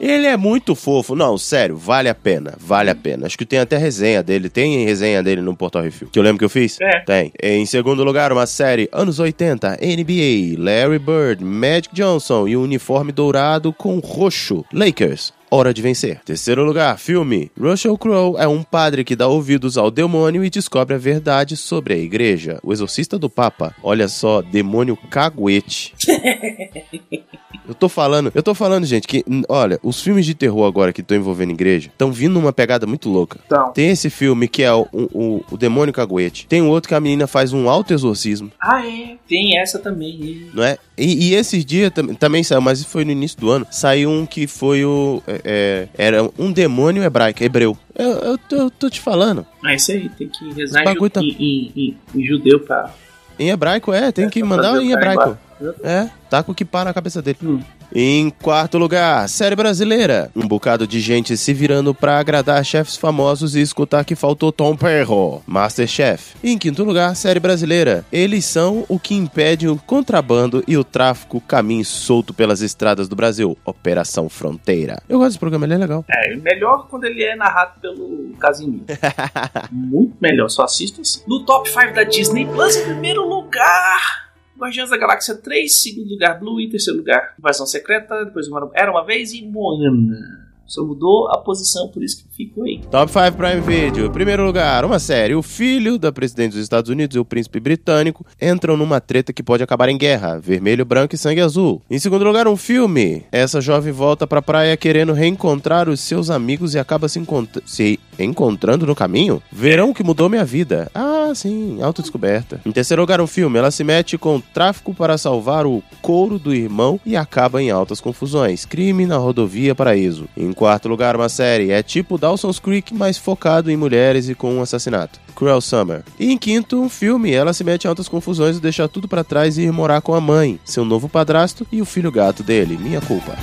Ele 0.03 0.27
é 0.27 0.37
muito 0.37 0.75
fofo. 0.75 1.15
Não, 1.15 1.39
sério, 1.39 1.77
vale 1.77 2.09
a 2.09 2.15
pena. 2.15 2.55
Vale 2.59 2.91
a 2.91 2.95
pena. 2.95 3.27
Acho 3.27 3.39
que 3.39 3.47
tem 3.47 3.61
até 3.61 3.77
resenha 3.77 4.21
dele. 4.21 4.51
Tem 4.51 4.85
resenha 4.85 5.23
dele 5.23 5.41
no 5.41 5.55
Portal 5.55 5.83
Refil. 5.83 6.09
Que 6.11 6.19
eu 6.19 6.25
lembro 6.25 6.41
que 6.41 6.45
eu 6.45 6.51
fiz? 6.51 6.77
É. 6.83 7.05
Tem. 7.07 7.33
Em 7.41 7.65
segundo 7.65 8.03
lugar, 8.03 8.33
uma 8.33 8.45
série 8.45 8.89
anos 8.93 9.21
80, 9.21 9.79
NBA, 9.81 10.59
Larry 10.59 10.99
Bird, 10.99 11.45
Magic 11.45 11.95
Johnson 11.95 12.49
e 12.49 12.57
o 12.57 12.63
uniforme 12.65 13.13
dourado 13.13 13.73
com 13.73 14.01
roxo. 14.01 14.65
Lakers. 14.73 15.33
Hora 15.49 15.73
de 15.73 15.81
vencer. 15.81 16.19
Terceiro 16.25 16.65
lugar, 16.65 16.99
filme. 16.99 17.53
Russell 17.61 17.97
Crowe 17.97 18.37
é 18.39 18.49
um 18.49 18.65
padre 18.65 19.05
que 19.05 19.15
dá 19.15 19.29
ouvidos 19.29 19.79
ao 19.79 19.89
demônio 19.89 20.45
e 20.45 20.51
descobre 20.51 20.97
a 20.97 20.99
verdade 20.99 21.57
sobre 21.57 21.95
a 21.95 21.99
igreja. 21.99 22.59
O 22.65 22.73
exorcista 22.73 23.19
do 23.19 23.31
Papa. 23.31 23.73
Olha 23.85 24.09
só, 24.09 24.43
demônio 24.43 24.97
caguete. 24.97 25.95
Eu 27.73 27.75
tô 27.75 27.89
falando, 27.89 28.31
eu 28.35 28.43
tô 28.43 28.55
falando, 28.55 28.85
gente, 28.85 29.09
que, 29.09 29.25
olha, 29.49 29.79
os 29.83 30.01
filmes 30.03 30.27
de 30.27 30.35
terror 30.35 30.67
agora 30.67 30.93
que 30.93 31.01
estão 31.01 31.17
envolvendo 31.17 31.51
igreja 31.53 31.89
estão 31.89 32.13
vindo 32.13 32.35
numa 32.35 32.53
pegada 32.53 32.87
muito 32.87 33.09
louca. 33.09 33.41
Então. 33.47 33.73
Tem 33.73 33.89
esse 33.91 34.11
filme 34.11 34.47
que 34.47 34.63
é 34.63 34.73
o, 34.73 34.87
o, 34.93 35.45
o 35.51 35.57
Demônio 35.57 35.93
Caguete. 35.93 36.47
Tem 36.47 36.61
um 36.61 36.69
outro 36.69 36.89
que 36.89 36.95
a 36.95 37.01
menina 37.01 37.27
faz 37.27 37.53
um 37.53 37.69
alto 37.69 37.93
exorcismo, 37.95 38.51
Ah, 38.61 38.87
é. 38.87 39.17
Tem 39.29 39.59
essa 39.59 39.79
também. 39.79 40.49
não 40.53 40.63
é? 40.63 40.77
E, 40.99 41.31
e 41.31 41.35
esses 41.35 41.65
dias 41.65 41.91
tam- 41.91 42.15
também 42.15 42.43
saiu, 42.43 42.61
mas 42.61 42.85
foi 42.85 43.05
no 43.05 43.11
início 43.11 43.41
do 43.41 43.51
ano. 43.51 43.67
Saiu 43.71 44.11
um 44.11 44.27
que 44.27 44.47
foi 44.47 44.85
o. 44.85 45.23
é, 45.27 45.41
é, 45.45 45.89
era 46.07 46.29
um 46.39 46.53
demônio 46.53 47.03
hebraico, 47.03 47.43
hebreu. 47.43 47.77
Eu, 47.95 48.11
eu 48.11 48.39
tô, 48.39 48.57
eu 48.57 48.71
tô 48.71 48.91
te 48.91 49.01
falando. 49.01 49.47
É 49.65 49.75
isso 49.75 49.91
aí. 49.93 50.09
Tem 50.11 50.29
que 50.29 50.53
rezar 50.53 50.83
em, 50.83 51.09
tá- 51.09 51.21
em, 51.23 51.73
em- 51.77 51.97
em- 52.15 52.25
judeu 52.27 52.61
pra. 52.61 52.93
Em 53.39 53.49
hebraico, 53.49 53.93
é, 53.93 54.13
tem 54.13 54.29
que 54.29 54.41
pra 54.41 54.49
mandar 54.49 54.75
o 54.75 54.83
em 54.83 54.93
hebraico. 54.93 55.39
É, 55.83 56.09
tá 56.29 56.43
com 56.43 56.53
o 56.53 56.55
que 56.55 56.65
pá 56.65 56.85
na 56.85 56.95
cabeça 56.95 57.21
dele. 57.21 57.39
Hum. 57.43 57.61
Em 57.95 58.31
quarto 58.31 58.79
lugar, 58.79 59.29
série 59.29 59.55
brasileira. 59.55 60.31
Um 60.35 60.49
bocado 60.49 60.87
de 60.87 60.99
gente 60.99 61.37
se 61.37 61.53
virando 61.53 61.95
pra 61.95 62.19
agradar 62.19 62.65
chefes 62.65 62.97
famosos 62.97 63.55
e 63.55 63.61
escutar 63.61 64.03
que 64.03 64.17
faltou 64.17 64.51
Tom 64.51 64.75
Perro, 64.75 65.43
Masterchef. 65.47 66.35
Em 66.43 66.57
quinto 66.57 66.85
lugar, 66.85 67.15
série 67.15 67.39
brasileira. 67.39 68.03
Eles 68.11 68.47
são 68.47 68.87
o 68.89 68.99
que 68.99 69.15
impede 69.15 69.69
o 69.69 69.77
contrabando 69.77 70.65
e 70.67 70.79
o 70.79 70.85
tráfico 70.85 71.39
caminho 71.39 71.85
solto 71.85 72.33
pelas 72.33 72.63
estradas 72.63 73.09
do 73.09 73.17
Brasil. 73.17 73.59
Operação 73.63 74.27
Fronteira. 74.27 75.03
Eu 75.07 75.19
gosto 75.19 75.33
desse 75.33 75.39
programa, 75.39 75.67
ele 75.67 75.75
é 75.75 75.79
legal. 75.79 76.03
É, 76.09 76.35
melhor 76.37 76.87
quando 76.89 77.05
ele 77.05 77.23
é 77.23 77.37
narrado 77.37 77.79
pelo 77.79 78.33
Casimiro. 78.41 78.87
Muito 79.71 80.17
melhor, 80.19 80.49
só 80.49 80.65
assista 80.65 81.03
assim. 81.03 81.23
No 81.29 81.45
top 81.45 81.69
5 81.69 81.93
da 81.93 82.05
Disney 82.05 82.47
Plus, 82.47 82.75
em 82.75 82.85
primeiro 82.85 83.29
lugar. 83.29 84.32
Guardiões 84.63 84.91
da 84.91 84.97
Galáxia 84.97 85.35
3, 85.35 85.73
segundo 85.83 86.09
lugar 86.11 86.39
Blue, 86.39 86.61
em 86.61 86.69
terceiro 86.71 86.99
lugar 87.01 87.35
Invasão 87.39 87.67
Secreta, 87.67 88.25
depois 88.25 88.47
Era 88.75 88.91
Uma 88.93 89.05
Vez 89.05 89.33
e 89.33 89.43
Moana. 89.43 90.41
Só 90.65 90.83
mudou 90.83 91.29
a 91.29 91.37
posição, 91.37 91.89
por 91.89 92.03
isso 92.03 92.17
que 92.23 92.35
ficou 92.35 92.65
aí. 92.65 92.81
Top 92.91 93.13
5 93.13 93.33
Prime 93.37 93.61
Video. 93.61 94.11
Primeiro 94.11 94.43
lugar, 94.47 94.87
uma 94.87 94.99
série. 94.99 95.35
O 95.35 95.43
filho 95.43 95.99
da 95.99 96.11
presidente 96.11 96.53
dos 96.53 96.63
Estados 96.63 96.89
Unidos 96.89 97.15
e 97.15 97.19
o 97.19 97.27
príncipe 97.27 97.61
britânico 97.61 98.25
entram 98.41 98.75
numa 98.75 98.99
treta 98.99 99.35
que 99.35 99.43
pode 99.43 99.63
acabar 99.63 99.91
em 99.91 99.99
guerra. 99.99 100.39
Vermelho, 100.39 100.87
branco 100.87 101.15
e 101.15 101.19
sangue 101.19 101.43
azul. 101.43 101.83
Em 101.91 101.99
segundo 101.99 102.25
lugar, 102.25 102.49
um 102.49 102.57
filme. 102.57 103.25
Essa 103.31 103.61
jovem 103.61 103.93
volta 103.93 104.27
pra 104.27 104.41
praia 104.41 104.75
querendo 104.75 105.13
reencontrar 105.13 105.91
os 105.91 106.01
seus 106.01 106.31
amigos 106.31 106.75
e 106.75 106.79
acaba 106.79 107.07
se, 107.07 107.19
encont- 107.19 107.61
se 107.67 108.01
encontrando 108.19 108.87
no 108.87 108.95
caminho. 108.95 109.43
Verão 109.53 109.93
que 109.93 110.03
mudou 110.05 110.31
minha 110.31 110.45
vida. 110.45 110.91
Ah, 110.95 111.12
sim, 111.35 111.81
autodescoberta. 111.83 112.61
Em 112.65 112.73
terceiro 112.73 113.03
lugar, 113.03 113.21
um 113.21 113.27
filme. 113.27 113.59
Ela 113.59 113.71
se 113.71 113.85
mete 113.85 114.19
com 114.19 114.41
tráfico 114.41 114.95
para 114.95 115.19
salvar 115.19 115.67
o 115.67 115.83
couro 116.01 116.39
do 116.39 116.55
irmão 116.55 117.01
e 117.05 117.17
acaba 117.17 117.63
em 117.63 117.71
altas 117.71 118.01
confusões. 118.01 118.65
Crime 118.65 119.07
na 119.07 119.17
rodovia 119.17 119.75
Paraíso. 119.75 120.29
Em 120.37 120.53
quarto 120.53 120.89
lugar, 120.89 121.17
uma 121.17 121.29
série. 121.29 121.71
É 121.71 121.83
tipo 121.83 122.19
Dawson's 122.19 122.59
Creek, 122.59 122.95
mas 122.95 123.19
focado 123.19 123.71
em 123.71 123.77
mulheres 123.77 124.29
e 124.29 124.35
com 124.35 124.55
um 124.55 124.63
assassinato. 124.63 125.21
Cruel 125.35 125.61
Summer. 125.61 126.03
E 126.19 126.31
em 126.31 126.39
quinto, 126.39 126.81
um 126.81 126.89
filme. 126.89 127.33
Ela 127.33 127.53
se 127.53 127.65
mete 127.65 127.85
em 127.85 127.89
altas 127.89 128.09
confusões 128.09 128.57
e 128.57 128.61
deixa 128.61 128.89
tudo 128.89 129.09
pra 129.09 129.25
trás 129.25 129.59
e 129.59 129.63
ir 129.63 129.73
morar 129.73 130.01
com 130.01 130.15
a 130.15 130.21
mãe, 130.21 130.61
seu 130.65 130.85
novo 130.85 131.09
padrasto 131.09 131.67
e 131.73 131.81
o 131.81 131.85
filho 131.85 132.13
gato 132.13 132.43
dele. 132.43 132.77
Minha 132.77 133.01
culpa. 133.01 133.37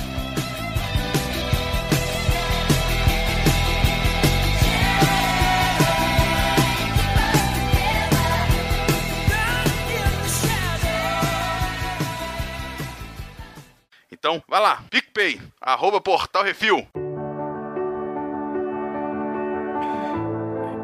Então, 14.22 14.42
vai 14.46 14.60
lá, 14.60 14.84
PicPay, 14.90 15.40
arroba 15.62 15.98
Portal 15.98 16.44
Refil. 16.44 16.86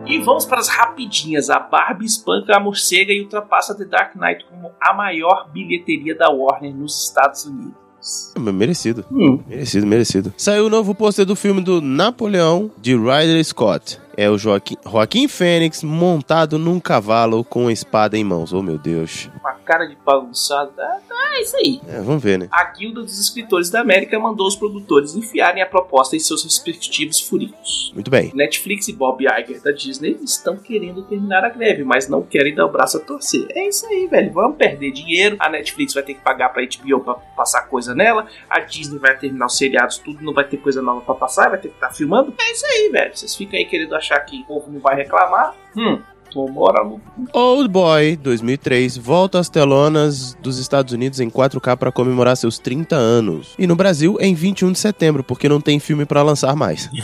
E 0.07 0.19
vamos 0.21 0.47
para 0.47 0.59
as 0.59 0.69
rapidinhas. 0.69 1.51
A 1.51 1.59
Barbie 1.59 2.07
espanca 2.07 2.57
a 2.57 2.61
morcega 2.61 3.13
e 3.13 3.21
ultrapassa 3.21 3.77
The 3.77 3.85
Dark 3.85 4.17
Knight 4.17 4.43
como 4.47 4.73
a 4.81 4.95
maior 4.95 5.51
bilheteria 5.53 6.17
da 6.17 6.31
Warner 6.31 6.75
nos 6.75 7.09
Estados 7.09 7.45
Unidos. 7.45 8.33
Merecido. 8.39 9.05
Hum, 9.13 9.43
Merecido, 9.47 9.87
merecido. 9.87 10.35
Saiu 10.39 10.67
o 10.67 10.71
novo 10.71 10.95
pôster 10.95 11.27
do 11.27 11.37
filme 11.37 11.61
do 11.61 11.83
Napoleão, 11.83 12.71
de 12.79 12.95
Ridley 12.97 13.45
Scott. 13.45 14.01
É 14.17 14.31
o 14.31 14.39
Joaquim, 14.39 14.77
Joaquim 14.85 15.29
Fênix 15.29 15.83
montado 15.83 16.59
num 16.59 16.81
cavalo 16.81 17.45
com 17.45 17.71
espada 17.71 18.17
em 18.17 18.25
mãos. 18.25 18.53
Oh, 18.53 18.63
meu 18.63 18.79
Deus. 18.79 19.29
uma 19.41 19.53
cara 19.55 19.85
de 19.85 19.97
bagunçado. 19.97 20.73
Ah, 20.79 20.99
tá, 21.07 21.37
é 21.37 21.43
isso 21.43 21.57
aí. 21.57 21.81
É, 21.87 22.01
vamos 22.01 22.23
ver, 22.23 22.39
né? 22.39 22.49
A 22.51 22.65
Guilda 22.65 23.03
dos 23.03 23.19
Escritores 23.19 23.69
da 23.69 23.81
América 23.81 24.19
mandou 24.19 24.47
os 24.47 24.57
produtores 24.57 25.15
enfiarem 25.15 25.61
a 25.63 25.67
proposta 25.67 26.17
em 26.17 26.19
seus 26.19 26.45
respectivos 26.45 27.21
furicos. 27.21 27.91
Muito 27.93 28.11
bem. 28.11 28.31
Netflix 28.35 28.89
e 28.89 28.93
Bob 28.95 29.23
Iger 29.25 29.61
da 29.63 29.73
Disney 29.73 30.17
estão 30.23 30.57
querendo 30.57 31.03
terminar 31.03 31.45
a 31.45 31.51
greve, 31.51 31.85
mas 31.85 32.09
não 32.09 32.23
querem 32.23 32.55
dar 32.55 32.65
o 32.65 32.73
braço 32.73 32.97
a 32.97 33.01
torcer. 33.01 33.47
É 33.51 33.69
isso 33.69 33.85
aí, 33.87 34.07
velho. 34.07 34.33
Vamos 34.33 34.57
perder 34.57 34.93
dinheiro. 34.93 35.37
A 35.41 35.51
Netflix 35.51 35.93
vai 35.93 36.03
ter 36.03 36.15
que 36.15 36.21
pagar 36.21 36.51
pra 36.51 36.63
HBO 36.63 37.01
pra 37.01 37.15
passar 37.37 37.63
coisa 37.63 37.95
nela. 37.95 38.27
A 38.49 38.61
Disney 38.61 38.99
vai 38.99 39.19
terminar 39.19 39.47
os 39.47 39.59
seriados, 39.59 39.99
tudo. 39.99 40.23
Não 40.25 40.33
vai 40.33 40.45
ter 40.45 40.57
coisa 40.57 40.81
nova 40.81 41.01
pra 41.03 41.15
passar. 41.15 41.51
Vai 41.51 41.59
ter 41.59 41.69
que 41.69 41.75
estar 41.75 41.91
filmando. 41.91 42.33
É 42.41 42.53
isso 42.53 42.65
aí, 42.65 42.89
velho. 42.91 43.15
Vocês 43.17 43.35
ficam 43.35 43.59
aí 43.59 43.65
querendo 43.67 43.95
achar 43.95 44.06
que 44.21 44.43
o 44.43 44.45
povo 44.47 44.71
não 44.71 44.81
vai 44.81 44.97
reclamar. 44.97 45.55
Hum. 45.77 45.99
Tomora 46.31 46.85
no 46.85 47.01
Old 47.33 47.69
Boy 47.69 48.17
2003 48.17 48.97
volta 48.99 49.39
às 49.39 49.49
telonas 49.49 50.35
dos 50.43 50.59
Estados 50.59 50.93
Unidos 50.93 51.21
em 51.21 51.31
4K 51.31 51.77
para 51.77 51.93
comemorar 51.93 52.37
seus 52.37 52.59
30 52.59 52.97
anos. 52.97 53.55
E 53.59 53.67
no 53.67 53.77
Brasil 53.77 54.19
em 54.21 54.35
21 54.35 54.73
de 54.73 54.79
setembro, 54.79 55.23
porque 55.23 55.49
não 55.49 55.61
tem 55.61 55.79
filme 55.79 56.05
para 56.05 56.23
lançar 56.23 56.55
mais. 56.55 56.91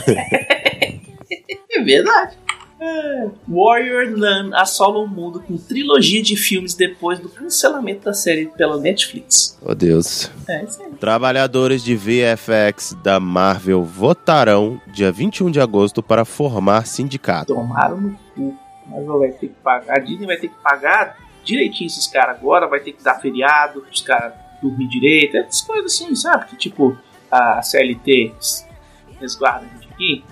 É 1.75 1.81
verdade. 1.81 2.37
É. 2.85 3.29
Warrior 3.47 4.07
Nun 4.11 4.53
assola 4.53 4.99
o 4.99 5.07
mundo 5.07 5.39
com 5.39 5.55
trilogia 5.55 6.21
de 6.21 6.35
filmes 6.35 6.73
depois 6.73 7.17
do 7.17 7.29
cancelamento 7.29 8.03
da 8.03 8.13
série 8.13 8.47
pela 8.47 8.77
Netflix. 8.77 9.57
oh 9.61 9.73
Deus. 9.73 10.29
É 10.49 10.57
aí. 10.57 10.67
Trabalhadores 10.99 11.81
de 11.81 11.95
VFX 11.95 12.93
da 13.01 13.21
Marvel 13.21 13.83
votarão 13.83 14.81
dia 14.87 15.11
21 15.13 15.49
de 15.49 15.61
agosto 15.61 16.03
para 16.03 16.25
formar 16.25 16.85
sindicato. 16.85 17.53
Tomaram 17.53 18.01
no 18.01 18.19
cu. 18.35 18.57
Mas 18.85 19.05
vai 19.05 19.31
ter 19.31 19.47
que 19.47 19.55
pagar. 19.63 19.97
A 19.97 19.99
Disney 19.99 20.25
vai 20.25 20.37
ter 20.37 20.49
que 20.49 20.55
pagar 20.61 21.17
direitinho 21.45 21.87
esses 21.87 22.05
caras 22.07 22.35
agora. 22.37 22.67
Vai 22.67 22.81
ter 22.81 22.91
que 22.91 23.01
dar 23.01 23.15
feriado, 23.15 23.85
os 23.89 24.01
caras 24.01 24.33
dormir 24.61 24.89
direito. 24.89 25.37
Essas 25.37 25.61
coisas 25.61 25.93
assim, 25.93 26.13
sabe? 26.15 26.47
Que 26.47 26.57
tipo, 26.57 26.97
a 27.31 27.61
CLT 27.61 28.33
resguarda 29.21 29.65
aqui. 30.03 30.23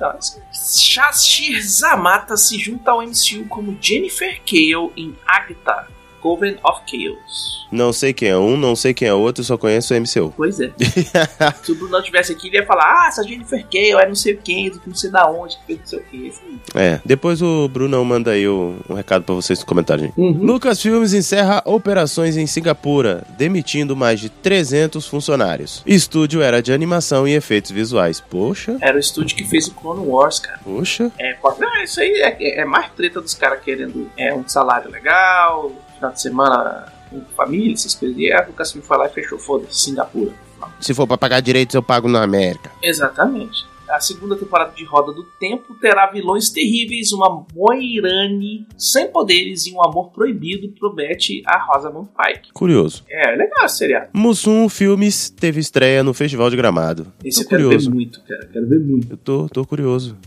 Shashir 0.54 1.62
Zamata 1.62 2.36
se 2.36 2.58
junta 2.58 2.92
ao 2.92 3.02
MCU 3.02 3.48
como 3.48 3.78
Jennifer 3.80 4.42
Cale 4.46 4.92
em 4.98 5.16
Agatha, 5.26 5.88
Coven 6.22 6.58
of 6.64 6.82
Chaos. 6.86 7.62
Não 7.72 7.94
sei 7.94 8.12
quem 8.14 8.28
é 8.28 8.38
um, 8.38 8.58
não 8.58 8.76
sei 8.76 8.94
quem 8.94 9.08
é 9.08 9.14
outro, 9.14 9.44
só 9.46 9.58
conheço 9.58 9.94
o 9.94 9.98
MCU. 9.98 10.34
Pois 10.36 10.60
é. 10.60 10.72
Se 11.64 11.72
o 11.72 11.76
Bruno 11.76 11.92
não 11.94 12.04
tivesse 12.04 12.34
aqui, 12.34 12.48
ele 12.48 12.58
ia 12.58 12.66
falar: 12.66 12.84
Ah, 12.84 13.08
essa 13.08 13.24
Jennifer 13.24 13.66
Cale 13.72 14.04
é 14.04 14.08
não 14.08 14.16
sei 14.16 14.36
quem, 14.36 14.72
não 14.86 14.94
sei 14.94 15.10
da 15.10 15.30
onde, 15.30 15.56
que 15.58 15.66
fez 15.66 15.80
não 15.80 15.88
sei 15.88 16.00
o 16.00 16.04
que. 16.04 16.30
Assim. 16.30 16.60
É, 16.76 17.00
depois 17.06 17.42
o 17.42 17.70
Brunão 17.70 18.04
manda 18.04 18.32
aí 18.32 18.48
um 18.48 18.78
recado 18.94 19.24
pra 19.24 19.34
vocês 19.36 19.60
no 19.62 19.66
comentário. 19.66 20.04
gente. 20.04 20.20
Uhum. 20.20 20.44
Lucasfilmes 20.44 21.14
encerra 21.14 21.62
operações 21.66 22.36
em 22.36 22.46
Singapura, 22.46 23.24
demitindo 23.38 23.96
mais 23.96 24.20
de 24.20 24.30
300 24.30 25.08
funcionários. 25.08 25.82
Estúdio 25.86 26.42
era 26.42 26.62
de 26.62 26.74
animação 26.74 27.26
e 27.26 27.34
efeitos 27.36 27.72
visuais. 27.72 28.20
Poxa, 28.20 28.78
Era 28.82 28.98
o 28.98 29.00
estúdio 29.00 29.36
que 29.38 29.46
fez 29.46 29.68
o 29.68 29.74
Clone 29.74 30.06
Wars, 30.06 30.40
cara. 30.40 30.60
poxa. 30.64 31.10
É, 31.18 31.38
não, 31.58 31.84
isso 31.84 32.02
aí 32.02 32.12
é, 32.22 32.62
é 32.62 32.66
mais 32.66 32.92
treta 32.92 33.22
dos 33.22 33.34
caras 33.34 33.62
querendo 33.64 34.10
é, 34.18 34.34
um 34.34 34.46
salário 34.48 34.92
legal, 34.92 35.72
final 36.02 36.12
de 36.14 36.22
semana 36.22 36.86
com 37.10 37.22
família, 37.38 37.74
essas 37.74 37.94
coisas. 37.94 38.18
E 38.18 38.32
a 38.32 38.46
Lucasfilm 38.46 38.84
foi 38.84 38.98
lá 38.98 39.06
e 39.06 39.10
fechou, 39.10 39.38
foda-se, 39.38 39.80
Singapura. 39.80 40.32
Se 40.80 40.94
for 40.94 41.08
pra 41.08 41.18
pagar 41.18 41.40
direitos, 41.40 41.76
eu 41.76 41.84
pago 41.84 42.08
na 42.08 42.24
América. 42.24 42.72
Exatamente. 42.82 43.66
A 43.92 44.00
segunda 44.00 44.36
temporada 44.36 44.74
de 44.74 44.84
Roda 44.86 45.12
do 45.12 45.24
Tempo 45.40 45.76
terá 45.76 46.08
vilões 46.08 46.50
terríveis, 46.50 47.12
uma 47.12 47.46
Moirane 47.54 48.66
sem 48.78 49.12
poderes 49.12 49.68
e 49.68 49.74
um 49.74 49.84
amor 49.84 50.12
proibido 50.12 50.70
promete 50.80 51.42
a 51.46 51.58
Rosamund 51.58 52.10
Pike. 52.18 52.54
Curioso. 52.54 53.04
É, 53.10 53.36
legal 53.36 53.66
esse 53.66 53.78
seriado. 53.78 54.10
Mussum 54.14 54.70
Filmes 54.70 55.30
teve 55.30 55.60
estreia 55.60 56.04
no 56.04 56.14
Festival 56.14 56.50
de 56.50 56.56
Gramado. 56.56 57.12
Esse 57.24 57.40
tô 57.40 57.44
eu 57.44 57.50
quero 57.50 57.64
curioso. 57.64 57.90
ver 57.90 57.96
muito, 57.96 58.22
cara. 58.24 58.50
Quero 58.52 58.70
ver 58.70 58.80
muito. 58.80 59.12
Eu 59.12 59.18
tô, 59.18 59.50
tô 59.50 59.66
curioso. 59.66 60.18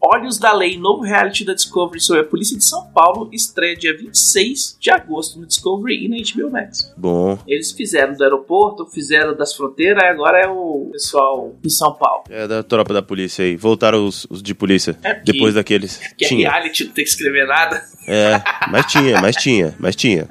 Olhos 0.00 0.38
da 0.38 0.52
Lei, 0.52 0.78
novo 0.78 1.02
reality 1.02 1.44
da 1.44 1.54
Discovery 1.54 2.00
sobre 2.00 2.22
a 2.22 2.24
Polícia 2.24 2.56
de 2.56 2.64
São 2.64 2.86
Paulo, 2.92 3.28
estreia 3.32 3.76
dia 3.76 3.96
26 3.96 4.76
de 4.80 4.90
agosto 4.90 5.40
no 5.40 5.46
Discovery 5.46 6.04
e 6.04 6.08
na 6.08 6.16
HBO 6.16 6.50
Max. 6.50 6.94
Bom. 6.96 7.38
Eles 7.46 7.72
fizeram 7.72 8.14
do 8.14 8.22
aeroporto, 8.22 8.86
fizeram 8.86 9.36
das 9.36 9.54
fronteiras, 9.54 10.02
agora 10.04 10.38
é 10.38 10.48
o 10.48 10.88
pessoal 10.92 11.56
em 11.64 11.68
São 11.68 11.94
Paulo. 11.94 12.24
É 12.30 12.46
da 12.46 12.62
tropa 12.62 12.94
da 12.94 13.02
polícia 13.08 13.44
aí. 13.44 13.56
Voltaram 13.56 14.06
os, 14.06 14.26
os 14.30 14.42
de 14.42 14.54
polícia. 14.54 14.96
É 15.02 15.14
porque- 15.14 15.32
depois 15.32 15.54
daqueles. 15.54 15.98
Que 16.16 16.24
é 16.26 16.28
Tinha. 16.28 16.50
reality, 16.50 16.84
não 16.84 16.92
tem 16.92 17.04
que 17.04 17.10
escrever 17.10 17.46
nada. 17.46 17.82
É, 18.06 18.40
mas 18.70 18.86
tinha, 18.86 19.20
mas 19.20 19.36
tinha, 19.36 19.74
mas 19.78 19.94
tinha. 19.96 20.26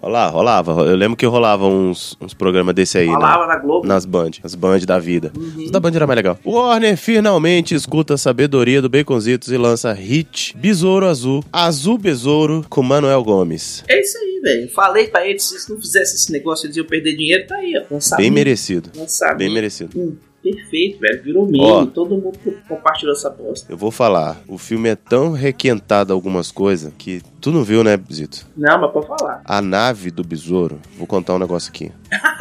Olha 0.00 0.12
lá, 0.12 0.26
rolava. 0.28 0.72
Eu 0.82 0.96
lembro 0.96 1.16
que 1.16 1.24
rolava 1.24 1.64
uns, 1.66 2.16
uns 2.20 2.34
programas 2.34 2.74
desse 2.74 2.98
aí, 2.98 3.06
né? 3.06 3.12
Falava 3.12 3.46
na 3.46 3.56
Globo. 3.58 3.86
Nas 3.86 4.04
Band, 4.04 4.30
as 4.42 4.54
Band 4.56 4.80
da 4.80 4.98
vida. 4.98 5.32
Os 5.56 5.70
da 5.70 5.78
Band 5.78 5.92
era 5.94 6.06
mais 6.06 6.16
legal. 6.16 6.38
Warner 6.44 6.96
finalmente 6.96 7.74
escuta 7.76 8.14
a 8.14 8.18
sabedoria 8.18 8.82
do 8.82 8.88
Baconzitos 8.88 9.52
e 9.52 9.56
lança 9.56 9.92
hit 9.92 10.56
Besouro 10.56 11.06
Azul, 11.06 11.44
Azul 11.52 11.96
Besouro 11.98 12.64
com 12.68 12.82
Manuel 12.82 13.22
Gomes. 13.22 13.84
É 13.88 14.00
isso 14.00 14.18
aí, 14.18 14.40
velho. 14.42 14.68
Falei 14.72 15.06
pra 15.06 15.24
eles, 15.26 15.44
se 15.44 15.54
eles 15.54 15.68
não 15.68 15.80
fizessem 15.80 16.14
esse 16.16 16.32
negócio, 16.32 16.66
eles 16.66 16.76
iam 16.76 16.86
perder 16.86 17.14
dinheiro, 17.16 17.46
tá 17.46 17.54
aí, 17.54 17.72
ó. 17.78 17.94
Lançamento. 17.94 18.22
Bem 18.24 18.30
merecido. 18.32 18.90
Lançamento. 18.96 19.38
Bem 19.38 19.52
merecido. 19.54 19.90
Hum, 19.96 20.16
perfeito, 20.42 20.98
velho. 21.00 21.22
Virou 21.22 21.46
meme. 21.46 21.60
Ó. 21.60 21.86
Todo 21.86 22.16
mundo 22.16 22.38
compartilhou 22.68 23.14
essa 23.14 23.30
bosta. 23.30 23.72
Eu 23.72 23.76
vou 23.76 23.90
falar, 23.90 24.40
o 24.48 24.58
filme 24.58 24.88
é 24.88 24.96
tão 24.96 25.32
requentado 25.32 26.12
algumas 26.12 26.50
coisas 26.50 26.92
que 26.98 27.22
tu 27.40 27.52
não 27.52 27.62
viu, 27.62 27.84
né, 27.84 27.98
Zito? 28.12 28.46
Não, 28.56 28.80
mas 28.80 28.90
pode 28.92 29.06
falar. 29.06 29.42
A 29.44 29.62
nave 29.62 30.10
do 30.10 30.24
besouro, 30.24 30.80
vou 30.96 31.06
contar 31.06 31.34
um 31.34 31.38
negócio 31.38 31.70
aqui. 31.70 31.92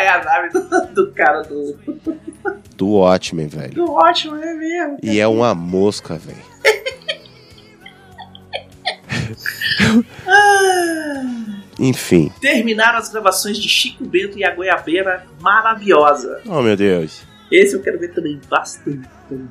É 0.00 0.10
a 0.10 0.22
nave 0.22 0.50
do, 0.50 0.94
do 0.94 1.12
cara 1.12 1.42
do, 1.42 1.76
Do 2.76 2.88
Watchmen, 2.90 3.48
velho. 3.48 3.74
do 3.74 3.90
ótimo, 3.90 4.36
é 4.36 4.54
mesmo. 4.54 4.96
E 5.02 5.18
é 5.18 5.26
uma 5.26 5.56
mosca, 5.56 6.14
velho. 6.16 6.38
Enfim. 11.78 12.32
Terminaram 12.40 12.98
as 12.98 13.08
gravações 13.08 13.58
de 13.58 13.68
Chico 13.68 14.04
Bento 14.04 14.38
e 14.38 14.44
a 14.44 14.54
Goiabeira 14.54 15.26
maravilhosa. 15.40 16.40
Oh, 16.46 16.60
meu 16.60 16.76
Deus. 16.76 17.22
Esse 17.50 17.74
eu 17.74 17.80
quero 17.80 17.98
ver 17.98 18.12
também 18.12 18.38
bastante. 18.48 19.08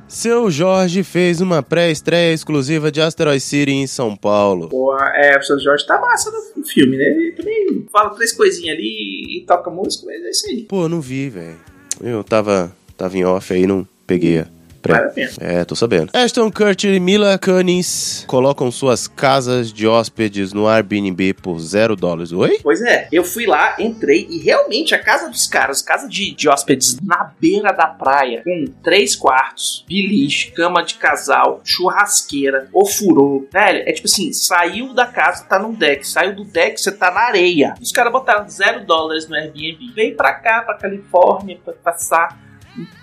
Seu 0.07 0.49
Jorge 0.49 1.03
fez 1.03 1.41
uma 1.41 1.61
pré-estreia 1.63 2.33
exclusiva 2.33 2.91
de 2.91 3.01
Asteroid 3.01 3.39
City 3.39 3.71
em 3.71 3.87
São 3.87 4.15
Paulo. 4.15 4.69
Pô, 4.69 4.95
é, 4.97 5.37
o 5.37 5.41
Sr. 5.41 5.59
Jorge 5.59 5.85
tá 5.85 5.99
massa 5.99 6.31
no 6.55 6.63
filme, 6.63 6.97
né? 6.97 7.03
Ele 7.03 7.31
também 7.33 7.85
fala 7.91 8.11
três 8.11 8.31
coisinhas 8.33 8.77
ali 8.77 9.37
e 9.37 9.45
toca 9.45 9.69
música, 9.69 10.05
mas 10.05 10.23
é 10.23 10.29
isso 10.29 10.47
aí. 10.47 10.63
Pô, 10.63 10.87
não 10.87 11.01
vi, 11.01 11.29
velho. 11.29 11.57
Eu 12.01 12.23
tava, 12.23 12.71
tava 12.95 13.17
em 13.17 13.25
off 13.25 13.53
aí, 13.53 13.65
não 13.65 13.87
peguei 14.05 14.39
a. 14.39 14.56
Vale 14.87 15.07
a 15.07 15.09
pena. 15.09 15.31
É, 15.39 15.65
tô 15.65 15.75
sabendo. 15.75 16.09
Ashton 16.13 16.51
Kutcher 16.51 16.93
e 16.93 16.99
Mila 16.99 17.37
Kunis 17.37 18.23
colocam 18.27 18.71
suas 18.71 19.07
casas 19.07 19.71
de 19.71 19.87
hóspedes 19.87 20.53
no 20.53 20.67
Airbnb 20.67 21.33
por 21.35 21.59
zero 21.59 21.95
dólares. 21.95 22.31
Oi? 22.31 22.59
Pois 22.61 22.81
é, 22.81 23.07
eu 23.11 23.23
fui 23.23 23.45
lá, 23.45 23.75
entrei 23.79 24.27
e 24.29 24.39
realmente 24.39 24.95
a 24.95 24.99
casa 24.99 25.29
dos 25.29 25.47
caras, 25.47 25.81
casa 25.81 26.07
de, 26.07 26.33
de 26.33 26.49
hóspedes 26.49 26.99
na 27.01 27.31
beira 27.39 27.71
da 27.71 27.87
praia, 27.87 28.41
com 28.43 28.65
três 28.83 29.15
quartos, 29.15 29.85
biliche, 29.87 30.51
cama 30.51 30.83
de 30.83 30.95
casal, 30.95 31.61
churrasqueira, 31.63 32.67
ofurô. 32.73 33.47
Velho, 33.51 33.83
é 33.87 33.91
tipo 33.91 34.07
assim, 34.07 34.31
saiu 34.33 34.93
da 34.93 35.05
casa, 35.05 35.45
tá 35.45 35.59
num 35.59 35.73
deck, 35.73 36.07
saiu 36.07 36.35
do 36.35 36.45
deck, 36.45 36.79
você 36.79 36.91
tá 36.91 37.11
na 37.11 37.21
areia. 37.21 37.73
Os 37.81 37.91
caras 37.91 38.11
botaram 38.11 38.47
zero 38.49 38.85
dólares 38.85 39.27
no 39.27 39.35
Airbnb. 39.35 39.93
Veio 39.93 40.15
pra 40.15 40.33
cá, 40.33 40.61
pra 40.61 40.77
Califórnia, 40.77 41.57
pra 41.63 41.73
passar 41.73 42.46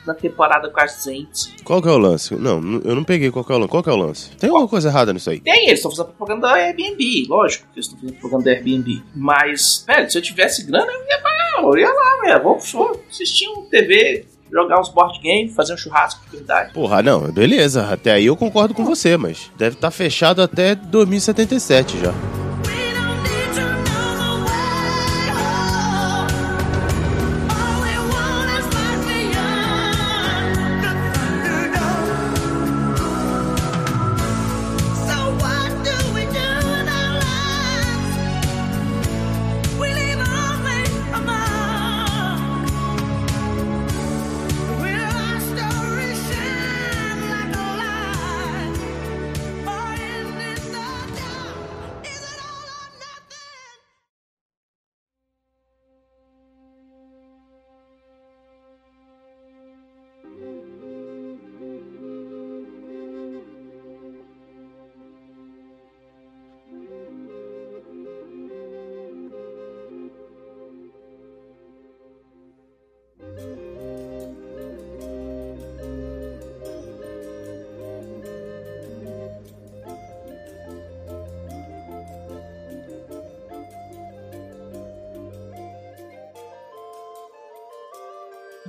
na 0.07 0.15
temporada 0.15 0.69
com 0.69 0.81
as 0.81 1.03
gente. 1.05 1.63
Qual 1.65 1.81
que 1.81 1.89
é 1.89 1.91
o 1.91 1.99
lance? 1.99 2.35
Não, 2.35 2.81
eu 2.85 2.95
não 2.95 3.05
peguei 3.05 3.31
qual 3.31 3.45
que 3.45 3.53
é 3.53 3.55
o 3.55 3.59
lance. 3.59 3.71
Qual 3.71 3.83
que 3.83 3.91
é 3.91 3.93
o 3.93 3.97
lance? 3.97 4.31
Tem 4.37 4.51
alguma 4.51 4.69
coisa 4.69 4.89
errada 4.89 5.13
nisso 5.13 5.31
aí? 5.31 5.41
Tem, 5.41 5.67
eles 5.67 5.79
estão 5.79 5.91
fazendo 5.91 6.09
propaganda 6.09 6.49
da 6.49 6.55
Airbnb, 6.55 7.27
lógico 7.29 7.67
que 7.73 7.79
eles 7.79 7.87
estão 7.87 7.99
fazendo 8.01 8.19
propaganda 8.19 8.51
da 8.51 8.57
Airbnb. 8.57 9.03
Mas, 9.15 9.85
velho, 9.87 10.11
se 10.11 10.19
eu 10.19 10.23
tivesse 10.23 10.65
grana, 10.65 10.91
eu 10.91 11.05
ia, 11.05 11.23
eu 11.63 11.79
ia 11.79 11.93
lá, 11.93 12.21
velho. 12.23 12.43
Vamos 12.43 12.73
vou 12.73 13.01
assistir 13.09 13.49
um 13.49 13.63
TV, 13.63 14.27
jogar 14.53 14.81
uns 14.81 14.89
board 14.89 15.19
games, 15.23 15.55
fazer 15.55 15.75
um 15.75 15.77
churrasco 15.79 16.25
de 16.31 16.37
verdade. 16.37 16.73
Porra, 16.73 17.03
não, 17.03 17.33
beleza. 17.33 17.89
Até 17.91 18.13
aí 18.13 18.27
eu 18.27 18.37
concordo 18.37 18.75
com 18.75 18.85
você, 18.85 19.17
mas 19.17 19.51
deve 19.57 19.77
estar 19.77 19.91
fechado 19.91 20.43
até 20.43 20.75
2077 20.75 22.01
já. 22.01 22.44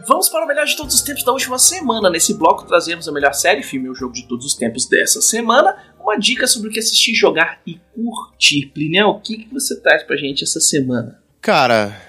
Vamos 0.08 0.30
para 0.30 0.46
o 0.46 0.48
melhor 0.48 0.65
de 0.65 0.76
todos 0.76 0.94
os 0.94 1.02
tempos 1.02 1.24
da 1.24 1.32
última 1.32 1.58
semana. 1.58 2.10
Nesse 2.10 2.34
bloco 2.34 2.65
trazemos 2.65 3.08
a 3.08 3.12
melhor 3.12 3.34
série, 3.34 3.63
filme 3.63 3.89
ou 3.89 3.96
jogo 3.96 4.13
de 4.13 4.28
todos 4.28 4.46
os 4.46 4.54
tempos 4.54 4.88
dessa 4.88 5.22
semana. 5.22 5.76
Uma 6.00 6.18
dica 6.18 6.46
sobre 6.46 6.70
o 6.70 6.72
que 6.72 6.80
assistir, 6.80 7.15
jogar 7.15 7.60
e 7.65 7.80
curtir. 7.94 8.68
Plinel, 8.68 9.10
o 9.10 9.20
que, 9.20 9.38
que 9.38 9.54
você 9.54 9.80
traz 9.80 10.04
pra 10.04 10.15
gente 10.15 10.44
essa 10.44 10.60
semana? 10.60 11.20
Cara. 11.41 12.00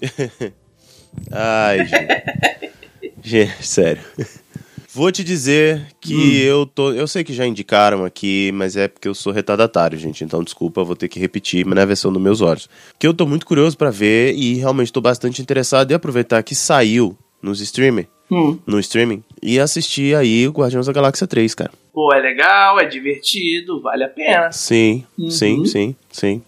Ai, 1.30 1.86
gente. 1.86 2.72
gente, 3.22 3.66
sério. 3.66 4.02
Vou 4.94 5.12
te 5.12 5.22
dizer 5.22 5.86
que 6.00 6.40
eu 6.42 6.64
tô. 6.64 6.92
Eu 6.92 7.06
sei 7.06 7.22
que 7.22 7.34
já 7.34 7.46
indicaram 7.46 8.04
aqui, 8.06 8.50
mas 8.52 8.74
é 8.74 8.88
porque 8.88 9.06
eu 9.06 9.14
sou 9.14 9.32
retardatário, 9.32 9.98
gente. 9.98 10.24
Então, 10.24 10.42
desculpa, 10.42 10.82
vou 10.82 10.96
ter 10.96 11.08
que 11.08 11.20
repetir, 11.20 11.64
mas 11.66 11.74
na 11.76 11.84
versão 11.84 12.10
dos 12.12 12.22
meus 12.22 12.40
olhos. 12.40 12.68
Que 12.98 13.06
eu 13.06 13.12
tô 13.12 13.26
muito 13.26 13.44
curioso 13.44 13.76
pra 13.76 13.90
ver 13.90 14.34
e 14.34 14.54
realmente 14.54 14.92
tô 14.92 15.00
bastante 15.02 15.42
interessado 15.42 15.90
em 15.90 15.94
aproveitar 15.94 16.42
que 16.42 16.54
saiu 16.54 17.16
nos 17.42 17.60
streaming, 17.60 18.06
Hum. 18.30 18.58
no 18.66 18.80
streaming, 18.80 19.22
e 19.42 19.60
assistir 19.60 20.16
aí 20.16 20.48
o 20.48 20.52
Guardiões 20.52 20.86
da 20.86 20.92
Galáxia 20.92 21.26
3, 21.26 21.54
cara. 21.54 21.70
Pô, 21.92 22.12
é 22.12 22.18
legal, 22.20 22.80
é 22.80 22.86
divertido, 22.86 23.80
vale 23.82 24.04
a 24.04 24.08
pena. 24.08 24.50
Sim, 24.52 25.04
Uhum. 25.18 25.30
sim, 25.30 25.64
sim, 25.66 25.96
sim. 26.10 26.42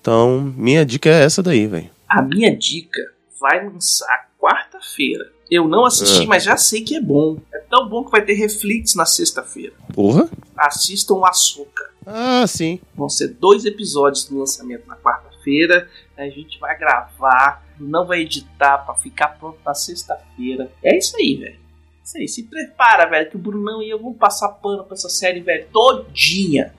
Então, 0.00 0.52
minha 0.56 0.84
dica 0.86 1.08
é 1.10 1.24
essa 1.24 1.42
daí, 1.42 1.66
velho. 1.66 1.90
A 2.08 2.22
minha 2.22 2.56
dica 2.56 3.00
vai 3.40 3.64
lançar 3.66 4.30
quarta-feira. 4.40 5.33
Eu 5.54 5.68
não 5.68 5.84
assisti, 5.84 6.24
Ah. 6.24 6.26
mas 6.26 6.42
já 6.42 6.56
sei 6.56 6.82
que 6.82 6.96
é 6.96 7.00
bom. 7.00 7.36
É 7.52 7.58
tão 7.70 7.88
bom 7.88 8.04
que 8.04 8.10
vai 8.10 8.22
ter 8.24 8.34
reflix 8.34 8.94
na 8.96 9.06
sexta-feira. 9.06 9.72
Porra? 9.94 10.28
Assistam 10.56 11.14
o 11.14 11.24
Açúcar. 11.26 11.90
Ah, 12.04 12.44
sim. 12.46 12.80
Vão 12.94 13.08
ser 13.08 13.28
dois 13.28 13.64
episódios 13.64 14.24
do 14.24 14.38
lançamento 14.40 14.86
na 14.88 14.96
quarta-feira. 14.96 15.88
A 16.18 16.24
gente 16.24 16.58
vai 16.58 16.76
gravar, 16.78 17.64
não 17.78 18.04
vai 18.04 18.22
editar 18.22 18.78
pra 18.78 18.94
ficar 18.96 19.28
pronto 19.38 19.58
na 19.64 19.74
sexta-feira. 19.74 20.70
É 20.82 20.98
isso 20.98 21.16
aí, 21.16 21.36
velho. 21.36 21.54
É 21.54 22.04
Isso 22.04 22.18
aí, 22.18 22.28
se 22.28 22.42
prepara, 22.42 23.08
velho, 23.08 23.30
que 23.30 23.36
o 23.36 23.38
Brunão 23.38 23.80
e 23.82 23.88
eu 23.90 23.98
vamos 23.98 24.18
passar 24.18 24.48
pano 24.48 24.82
pra 24.84 24.94
essa 24.94 25.08
série, 25.08 25.40
velho, 25.40 25.66
todinha. 25.72 26.74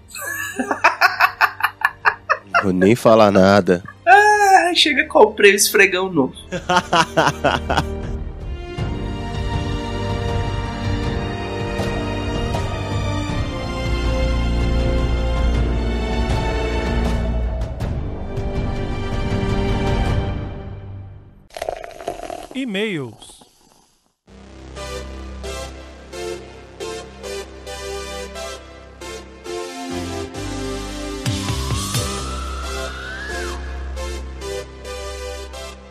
Vou 2.62 2.74
nem 2.74 2.96
falar 2.96 3.32
nada. 3.32 3.84
Ah, 4.06 4.72
chega, 4.76 5.08
comprei 5.08 5.54
o 5.54 5.56
esfregão 5.56 6.12
novo. 6.12 6.36
E-mails. 22.76 23.36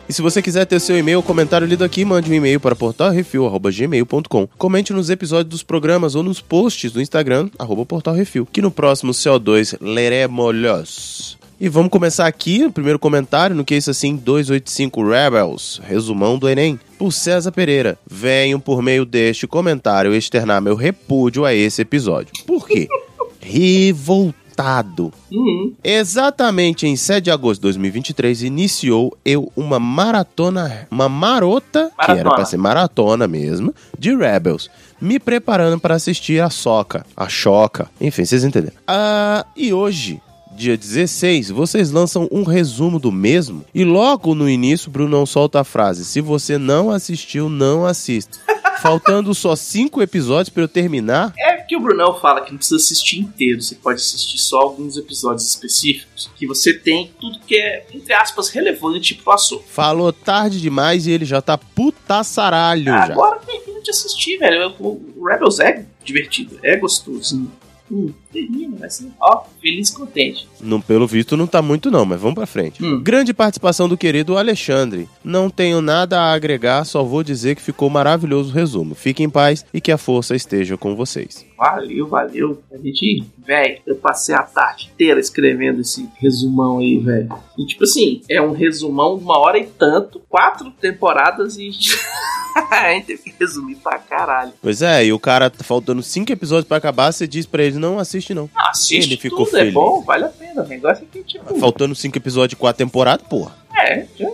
se 0.07 0.21
você 0.21 0.41
quiser 0.41 0.63
ter 0.65 0.79
seu 0.79 0.97
e-mail 0.97 1.17
ou 1.17 1.23
comentário 1.23 1.67
lido 1.67 1.83
aqui, 1.83 2.05
mande 2.05 2.31
um 2.31 2.33
e-mail 2.33 2.57
para 2.57 2.73
portalrefil.gmail.com. 2.73 4.47
Comente 4.57 4.93
nos 4.93 5.09
episódios 5.09 5.49
dos 5.49 5.63
programas 5.63 6.15
ou 6.15 6.23
nos 6.23 6.39
posts 6.39 6.89
do 6.93 7.01
Instagram, 7.01 7.49
arroba 7.59 7.85
portalrefil, 7.85 8.45
que 8.45 8.61
no 8.61 8.71
próximo 8.71 9.11
CO2 9.11 9.75
leremos. 9.81 11.37
E 11.59 11.69
vamos 11.69 11.89
começar 11.89 12.27
aqui 12.27 12.65
o 12.65 12.71
primeiro 12.71 12.99
comentário 12.99 13.55
no 13.55 13.63
que 13.63 13.73
é 13.73 13.77
isso 13.77 13.89
assim 13.89 14.17
285 14.17 15.07
Rebels, 15.07 15.81
resumão 15.87 16.37
do 16.37 16.49
Enem. 16.49 16.77
Por 16.99 17.13
César 17.13 17.51
Pereira, 17.51 17.97
venho 18.05 18.59
por 18.59 18.81
meio 18.81 19.05
deste 19.05 19.47
comentário 19.47 20.13
externar 20.13 20.61
meu 20.61 20.75
repúdio 20.75 21.45
a 21.45 21.53
esse 21.53 21.81
episódio. 21.81 22.33
Por 22.45 22.67
quê? 22.67 22.87
Revoltado. 23.39 25.13
Uhum. 25.31 25.73
Exatamente 25.81 26.87
em 26.87 26.95
7 26.97 27.23
de 27.25 27.31
agosto 27.31 27.59
de 27.61 27.63
2023 27.63 28.43
iniciou 28.43 29.17
eu 29.23 29.49
uma 29.55 29.79
maratona, 29.79 30.87
uma 30.91 31.07
marota, 31.07 31.89
que 31.97 32.03
era 32.03 32.15
Maratona. 32.15 32.35
pra 32.35 32.45
ser 32.45 32.57
maratona 32.57 33.27
mesmo, 33.27 33.73
de 33.97 34.13
Rebels. 34.13 34.69
Me 34.99 35.19
preparando 35.19 35.79
para 35.79 35.95
assistir 35.95 36.41
a 36.41 36.49
Soca, 36.49 37.05
a 37.15 37.29
Choca, 37.29 37.89
enfim, 37.99 38.25
vocês 38.25 38.43
entenderam. 38.43 38.75
Ah, 38.87 39.45
e 39.55 39.73
hoje, 39.73 40.21
dia 40.55 40.77
16, 40.77 41.49
vocês 41.49 41.91
lançam 41.91 42.27
um 42.31 42.43
resumo 42.43 42.97
do 42.97 43.11
mesmo 43.11 43.65
e 43.73 43.83
logo 43.83 44.33
no 44.33 44.49
início 44.49 44.89
Brunão 44.89 45.25
solta 45.25 45.59
a 45.59 45.63
frase: 45.63 46.05
se 46.05 46.21
você 46.21 46.57
não 46.57 46.89
assistiu, 46.89 47.49
não 47.49 47.85
assista. 47.85 48.39
Faltando 48.81 49.33
só 49.33 49.55
cinco 49.55 50.01
episódios 50.01 50.49
para 50.49 50.61
eu 50.61 50.67
terminar, 50.67 51.33
É 51.39 51.55
que 51.65 51.75
o 51.75 51.79
Brunão 51.79 52.19
fala 52.19 52.41
que 52.41 52.51
não 52.51 52.57
precisa 52.57 52.75
assistir 52.75 53.19
inteiro, 53.19 53.61
você 53.61 53.75
pode 53.75 53.99
assistir 53.99 54.37
só 54.37 54.59
alguns 54.59 54.97
episódios 54.97 55.47
específicos, 55.49 56.29
que 56.35 56.45
você 56.45 56.73
tem 56.73 57.11
tudo 57.19 57.39
que 57.39 57.57
é, 57.57 57.85
entre 57.91 58.13
aspas, 58.13 58.49
relevante 58.49 59.15
pro 59.15 59.33
assunto. 59.33 59.63
Falou 59.67 60.13
tarde 60.13 60.61
demais 60.61 61.07
e 61.07 61.11
ele 61.11 61.25
já 61.25 61.41
tá 61.41 61.57
putaçaralho 61.57 62.85
já. 62.85 63.05
Agora 63.05 63.39
tem 63.39 63.59
tempo 63.61 63.81
de 63.81 63.89
assistir, 63.89 64.37
velho. 64.37 64.75
O 64.79 65.25
Rebels 65.25 65.59
é 65.59 65.85
divertido, 66.03 66.59
é 66.61 66.77
gostosinho. 66.77 67.51
Hum, 67.91 68.11
termina, 68.33 68.87
ó, 69.21 69.43
feliz 69.61 69.89
e 69.89 69.93
contente. 69.95 70.47
Não, 70.59 70.81
pelo 70.81 71.05
visto 71.05 71.37
não 71.37 71.45
tá 71.45 71.61
muito 71.61 71.91
não, 71.91 72.03
mas 72.03 72.19
vamos 72.19 72.35
pra 72.35 72.47
frente. 72.47 72.83
Hum. 72.83 73.01
Grande 73.01 73.33
participação 73.33 73.87
do 73.87 73.97
querido 73.97 74.37
Alexandre. 74.37 75.07
Não 75.23 75.49
tenho 75.49 75.81
nada 75.81 76.19
a 76.19 76.33
agregar, 76.33 76.83
só 76.83 77.03
vou 77.03 77.23
dizer 77.23 77.55
que 77.55 77.61
ficou 77.61 77.89
maravilhoso 77.89 78.49
o 78.49 78.53
resumo. 78.53 78.95
Fiquem 78.95 79.27
em 79.27 79.29
paz 79.29 79.63
e 79.73 79.79
que 79.79 79.91
a 79.91 79.97
força 79.97 80.35
esteja 80.35 80.77
com 80.77 80.95
vocês. 80.95 81.45
Valeu, 81.57 82.07
valeu. 82.07 82.61
A 82.71 82.77
gente, 82.77 83.23
velho, 83.37 83.79
eu 83.85 83.95
passei 83.95 84.35
a 84.35 84.43
tarde 84.43 84.89
inteira 84.93 85.19
escrevendo 85.19 85.81
esse 85.81 86.09
resumão 86.19 86.79
aí, 86.79 86.99
velho. 86.99 87.29
E 87.57 87.65
tipo 87.65 87.83
assim, 87.83 88.21
é 88.29 88.41
um 88.41 88.51
resumão 88.51 89.17
de 89.17 89.23
uma 89.23 89.39
hora 89.39 89.57
e 89.57 89.65
tanto, 89.65 90.19
quatro 90.29 90.69
temporadas 90.71 91.57
e. 91.57 91.69
a 92.71 92.93
gente 92.93 93.07
teve 93.07 93.21
que 93.23 93.33
resumir 93.39 93.75
pra 93.75 93.97
caralho. 93.99 94.53
Pois 94.61 94.81
é, 94.81 95.05
e 95.05 95.13
o 95.13 95.19
cara 95.19 95.49
tá 95.49 95.63
faltando 95.63 96.01
cinco 96.03 96.31
episódios 96.31 96.67
pra 96.67 96.77
acabar, 96.77 97.11
você 97.11 97.27
diz 97.27 97.45
pra 97.45 97.63
ele, 97.63 97.77
não 97.77 97.99
assiste 97.99 98.33
não. 98.33 98.49
Ah, 98.55 98.69
assiste 98.69 99.11
Ele 99.11 99.17
ficou 99.17 99.45
tudo, 99.45 99.55
é 99.57 99.59
feliz. 99.59 99.73
bom, 99.73 100.01
vale 100.01 100.25
a 100.25 100.29
pena. 100.29 100.63
O 100.63 100.67
negócio 100.67 101.03
é 101.03 101.07
que, 101.11 101.23
tipo, 101.23 101.57
Faltando 101.59 101.95
cinco 101.95 102.17
episódios 102.17 102.49
de 102.51 102.55
quatro 102.55 102.77
temporadas, 102.85 103.25
porra. 103.27 103.55
é, 103.77 104.05
já, 104.17 104.29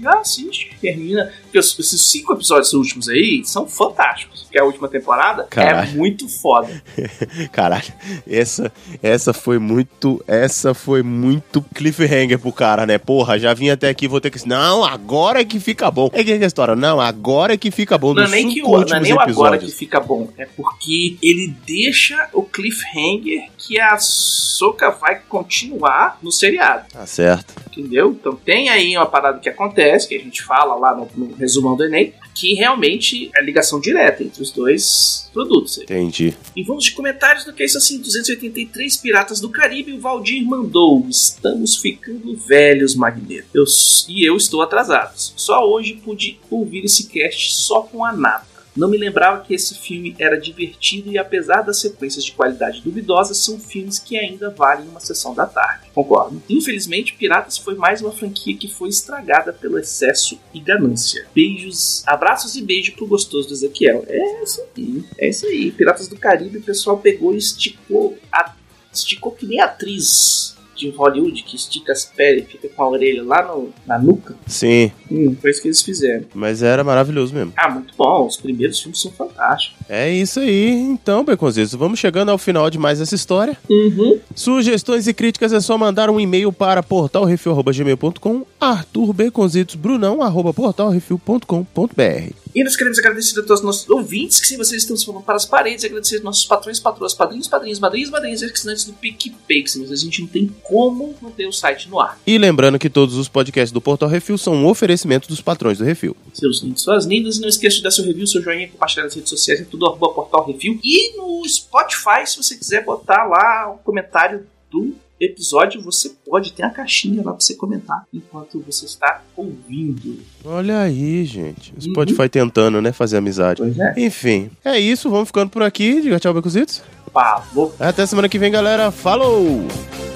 já 0.00 0.18
assiste, 0.18 0.76
termina. 0.80 1.32
Porque 1.42 1.58
esses 1.58 2.10
cinco 2.10 2.32
episódios 2.32 2.72
últimos 2.72 3.08
aí 3.08 3.42
são 3.44 3.66
fantásticos. 3.66 4.42
Porque 4.42 4.58
a 4.58 4.64
última 4.64 4.88
temporada 4.88 5.42
é 5.42 5.46
Caralho. 5.46 5.92
muito 5.92 6.28
foda. 6.28 6.82
Caralho, 7.52 7.92
essa, 8.28 8.72
essa 9.02 9.32
foi 9.32 9.58
muito, 9.58 10.22
essa 10.26 10.74
foi 10.74 11.02
muito 11.02 11.62
cliffhanger 11.74 12.38
pro 12.38 12.52
cara, 12.52 12.84
né? 12.86 12.98
Porra, 12.98 13.38
já 13.38 13.54
vim 13.54 13.70
até 13.70 13.88
aqui, 13.88 14.08
vou 14.08 14.20
ter 14.20 14.30
que... 14.30 14.48
Não, 14.48 14.84
agora 14.84 15.40
é 15.40 15.44
que 15.44 15.60
fica 15.60 15.90
bom. 15.90 16.10
É 16.12 16.24
que 16.24 16.32
é 16.32 16.42
a 16.42 16.46
história, 16.46 16.74
não, 16.74 17.00
agora 17.00 17.54
é 17.54 17.56
que 17.56 17.70
fica 17.70 17.96
bom 17.96 18.14
Não 18.14 18.24
é 18.24 18.28
nem, 18.28 18.48
que 18.48 18.62
o, 18.62 18.70
não 18.70 18.96
é 18.96 19.00
nem 19.00 19.12
o 19.12 19.20
agora 19.20 19.58
que 19.58 19.70
fica 19.70 20.00
bom, 20.00 20.28
é 20.36 20.46
porque 20.46 21.16
ele 21.22 21.54
deixa 21.66 22.28
o 22.32 22.42
cliffhanger 22.42 23.48
que 23.56 23.78
a 23.78 23.98
Soca 23.98 24.90
vai 24.90 25.20
continuar 25.28 26.18
no 26.22 26.32
seriado, 26.32 26.86
Tá 26.92 27.06
certo. 27.06 27.54
Entendeu? 27.70 28.16
Então 28.18 28.34
tem 28.34 28.68
aí 28.68 28.96
uma 28.96 29.06
parada 29.06 29.38
que 29.38 29.48
acontece, 29.48 30.08
que 30.08 30.14
a 30.14 30.20
gente 30.20 30.42
fala 30.42 30.74
lá 30.74 30.94
no, 30.94 31.08
no 31.16 31.34
resumão 31.34 31.76
do 31.76 31.84
Enem, 31.84 32.12
que 32.34 32.54
realmente 32.54 33.30
é 33.36 33.42
ligação 33.42 33.80
direta 33.80 34.22
entre 34.22 34.42
os 34.42 34.50
dois 34.50 35.30
produtos. 35.32 35.78
Entendi. 35.78 36.34
E 36.54 36.62
vamos 36.62 36.84
de 36.84 36.92
comentários 36.92 37.44
do 37.44 37.52
que 37.52 37.62
é 37.62 37.66
isso 37.66 37.78
assim: 37.78 37.98
283 37.98 38.96
Piratas 38.96 39.40
do 39.40 39.48
Caribe. 39.48 39.92
O 39.92 40.00
Valdir 40.00 40.44
mandou. 40.44 41.06
Estamos 41.08 41.76
ficando 41.76 42.36
velhos, 42.36 42.94
Magneto. 42.94 43.48
Eu, 43.54 43.64
e 44.08 44.28
eu 44.28 44.36
estou 44.36 44.62
atrasado. 44.62 45.12
Só 45.16 45.68
hoje 45.68 46.00
pude 46.04 46.38
ouvir 46.50 46.84
esse 46.84 47.08
cast 47.08 47.54
só 47.54 47.82
com 47.82 48.04
a 48.04 48.12
nata. 48.12 48.49
Não 48.76 48.88
me 48.88 48.96
lembrava 48.96 49.42
que 49.42 49.54
esse 49.54 49.74
filme 49.74 50.14
era 50.18 50.40
divertido 50.40 51.10
e, 51.10 51.18
apesar 51.18 51.62
das 51.62 51.80
sequências 51.80 52.24
de 52.24 52.32
qualidade 52.32 52.80
duvidosas, 52.80 53.38
são 53.38 53.58
filmes 53.58 53.98
que 53.98 54.16
ainda 54.16 54.50
valem 54.50 54.88
uma 54.88 55.00
sessão 55.00 55.34
da 55.34 55.46
tarde. 55.46 55.88
Concordo. 55.94 56.42
Infelizmente, 56.48 57.14
Piratas 57.14 57.58
foi 57.58 57.74
mais 57.74 58.00
uma 58.00 58.12
franquia 58.12 58.56
que 58.56 58.68
foi 58.68 58.88
estragada 58.88 59.52
pelo 59.52 59.78
excesso 59.78 60.38
e 60.54 60.60
ganância. 60.60 61.26
Beijos, 61.34 62.02
abraços 62.06 62.56
e 62.56 62.62
beijo 62.62 62.94
pro 62.94 63.06
gostoso 63.06 63.48
do 63.48 63.54
Ezequiel. 63.54 64.04
É 64.06 64.42
isso 64.42 64.62
aí, 64.76 65.04
é 65.18 65.28
isso 65.28 65.46
aí. 65.46 65.70
Piratas 65.72 66.08
do 66.08 66.16
Caribe, 66.16 66.58
o 66.58 66.62
pessoal 66.62 66.98
pegou 66.98 67.34
e 67.34 67.38
esticou, 67.38 68.16
a, 68.32 68.54
esticou 68.92 69.32
que 69.32 69.46
nem 69.46 69.60
atriz 69.60 70.56
de 70.80 70.90
Hollywood 70.90 71.42
que 71.44 71.54
estica 71.56 71.92
as 71.92 72.04
pernas 72.04 72.44
e 72.44 72.46
fica 72.46 72.68
com 72.68 72.82
a 72.82 72.88
orelha 72.88 73.22
lá 73.22 73.46
no, 73.46 73.70
na 73.86 73.98
nuca. 73.98 74.34
Sim, 74.46 74.90
Hum, 75.10 75.36
foi 75.40 75.50
isso 75.50 75.62
que 75.62 75.68
eles 75.68 75.82
fizeram. 75.82 76.24
mas 76.34 76.62
era 76.62 76.82
maravilhoso 76.84 77.34
mesmo. 77.34 77.52
Ah, 77.56 77.68
muito 77.70 77.94
bom. 77.96 78.26
Os 78.26 78.36
primeiros 78.36 78.80
filmes 78.80 79.00
são 79.00 79.10
fantásticos. 79.12 79.79
É 79.92 80.08
isso 80.08 80.38
aí. 80.38 80.70
Então, 80.70 81.24
Beconzitos, 81.24 81.74
vamos 81.74 81.98
chegando 81.98 82.28
ao 82.28 82.38
final 82.38 82.70
de 82.70 82.78
mais 82.78 83.00
essa 83.00 83.16
história. 83.16 83.58
Uhum. 83.68 84.20
Sugestões 84.36 85.08
e 85.08 85.12
críticas 85.12 85.52
é 85.52 85.60
só 85.60 85.76
mandar 85.76 86.08
um 86.08 86.20
e-mail 86.20 86.52
para 86.52 86.80
portalrefil.gmail.com 86.80 88.46
Arthur 88.60 89.12
Beconzitos 89.12 89.74
Brunão, 89.74 90.22
arroba 90.22 90.54
portalrefil.com.br 90.54 92.34
E 92.54 92.62
nós 92.62 92.76
queremos 92.76 93.00
agradecer 93.00 93.40
a 93.40 93.42
todos 93.42 93.58
os 93.58 93.64
nossos 93.64 93.90
ouvintes, 93.90 94.38
que 94.38 94.46
se 94.46 94.56
vocês 94.56 94.82
estão 94.82 94.96
se 94.96 95.04
falando 95.04 95.24
para 95.24 95.34
as 95.34 95.44
paredes, 95.44 95.84
agradecer 95.84 96.16
aos 96.16 96.24
nossos 96.24 96.44
patrões, 96.44 96.78
patroas, 96.78 97.12
padrinhos, 97.12 97.48
padrinhos, 97.48 97.80
madrinhas, 97.80 98.10
madrinhas, 98.10 98.42
e 98.42 98.44
assinantes 98.44 98.84
do 98.84 98.92
PicPay, 98.92 99.64
que 99.64 99.70
senão 99.72 99.90
a 99.90 99.96
gente 99.96 100.20
não 100.20 100.28
tem 100.28 100.54
como 100.62 101.16
manter 101.20 101.48
o 101.48 101.52
site 101.52 101.88
no 101.90 101.98
ar. 101.98 102.16
E 102.24 102.38
lembrando 102.38 102.78
que 102.78 102.88
todos 102.88 103.16
os 103.16 103.28
podcasts 103.28 103.72
do 103.72 103.80
Portal 103.80 104.08
Refil 104.08 104.38
são 104.38 104.54
um 104.54 104.68
oferecimento 104.68 105.26
dos 105.26 105.40
patrões 105.40 105.78
do 105.78 105.84
Refil. 105.84 106.16
Seus 106.32 106.62
lindos, 106.62 106.82
suas 106.82 107.06
lindas, 107.06 107.38
e 107.38 107.40
não 107.40 107.48
esqueça 107.48 107.78
de 107.78 107.82
dar 107.82 107.90
seu 107.90 108.04
review, 108.04 108.24
seu 108.28 108.40
joinha, 108.40 108.68
compartilhar 108.68 109.02
nas 109.02 109.16
redes 109.16 109.30
sociais, 109.30 109.60
é 109.60 109.64
tudo 109.64 109.79
arroba 109.86 110.08
portal 110.10 110.46
review. 110.46 110.78
E 110.82 111.16
no 111.16 111.46
Spotify, 111.48 112.26
se 112.26 112.36
você 112.36 112.56
quiser 112.56 112.84
botar 112.84 113.24
lá 113.24 113.70
o 113.72 113.78
comentário 113.78 114.46
do 114.70 114.94
episódio, 115.20 115.82
você 115.82 116.10
pode 116.26 116.52
ter 116.54 116.62
a 116.62 116.70
caixinha 116.70 117.18
lá 117.22 117.32
para 117.32 117.40
você 117.40 117.54
comentar 117.54 118.04
enquanto 118.12 118.58
você 118.66 118.86
está 118.86 119.22
ouvindo. 119.36 120.18
Olha 120.44 120.80
aí, 120.80 121.24
gente. 121.26 121.72
O 121.72 121.74
Uhum. 121.74 121.92
Spotify 121.92 122.28
tentando, 122.28 122.80
né, 122.80 122.90
fazer 122.92 123.18
amizade. 123.18 123.60
Pois 123.60 123.78
é. 123.78 123.94
Enfim, 123.98 124.50
é 124.64 124.78
isso. 124.80 125.10
Vamos 125.10 125.28
ficando 125.28 125.50
por 125.50 125.62
aqui. 125.62 126.00
Diga 126.00 126.18
tchau, 126.18 126.32
Beconzitos. 126.32 126.82
Falou. 127.12 127.74
Até 127.78 128.06
semana 128.06 128.28
que 128.28 128.38
vem, 128.38 128.50
galera. 128.50 128.90
Falou! 128.90 130.09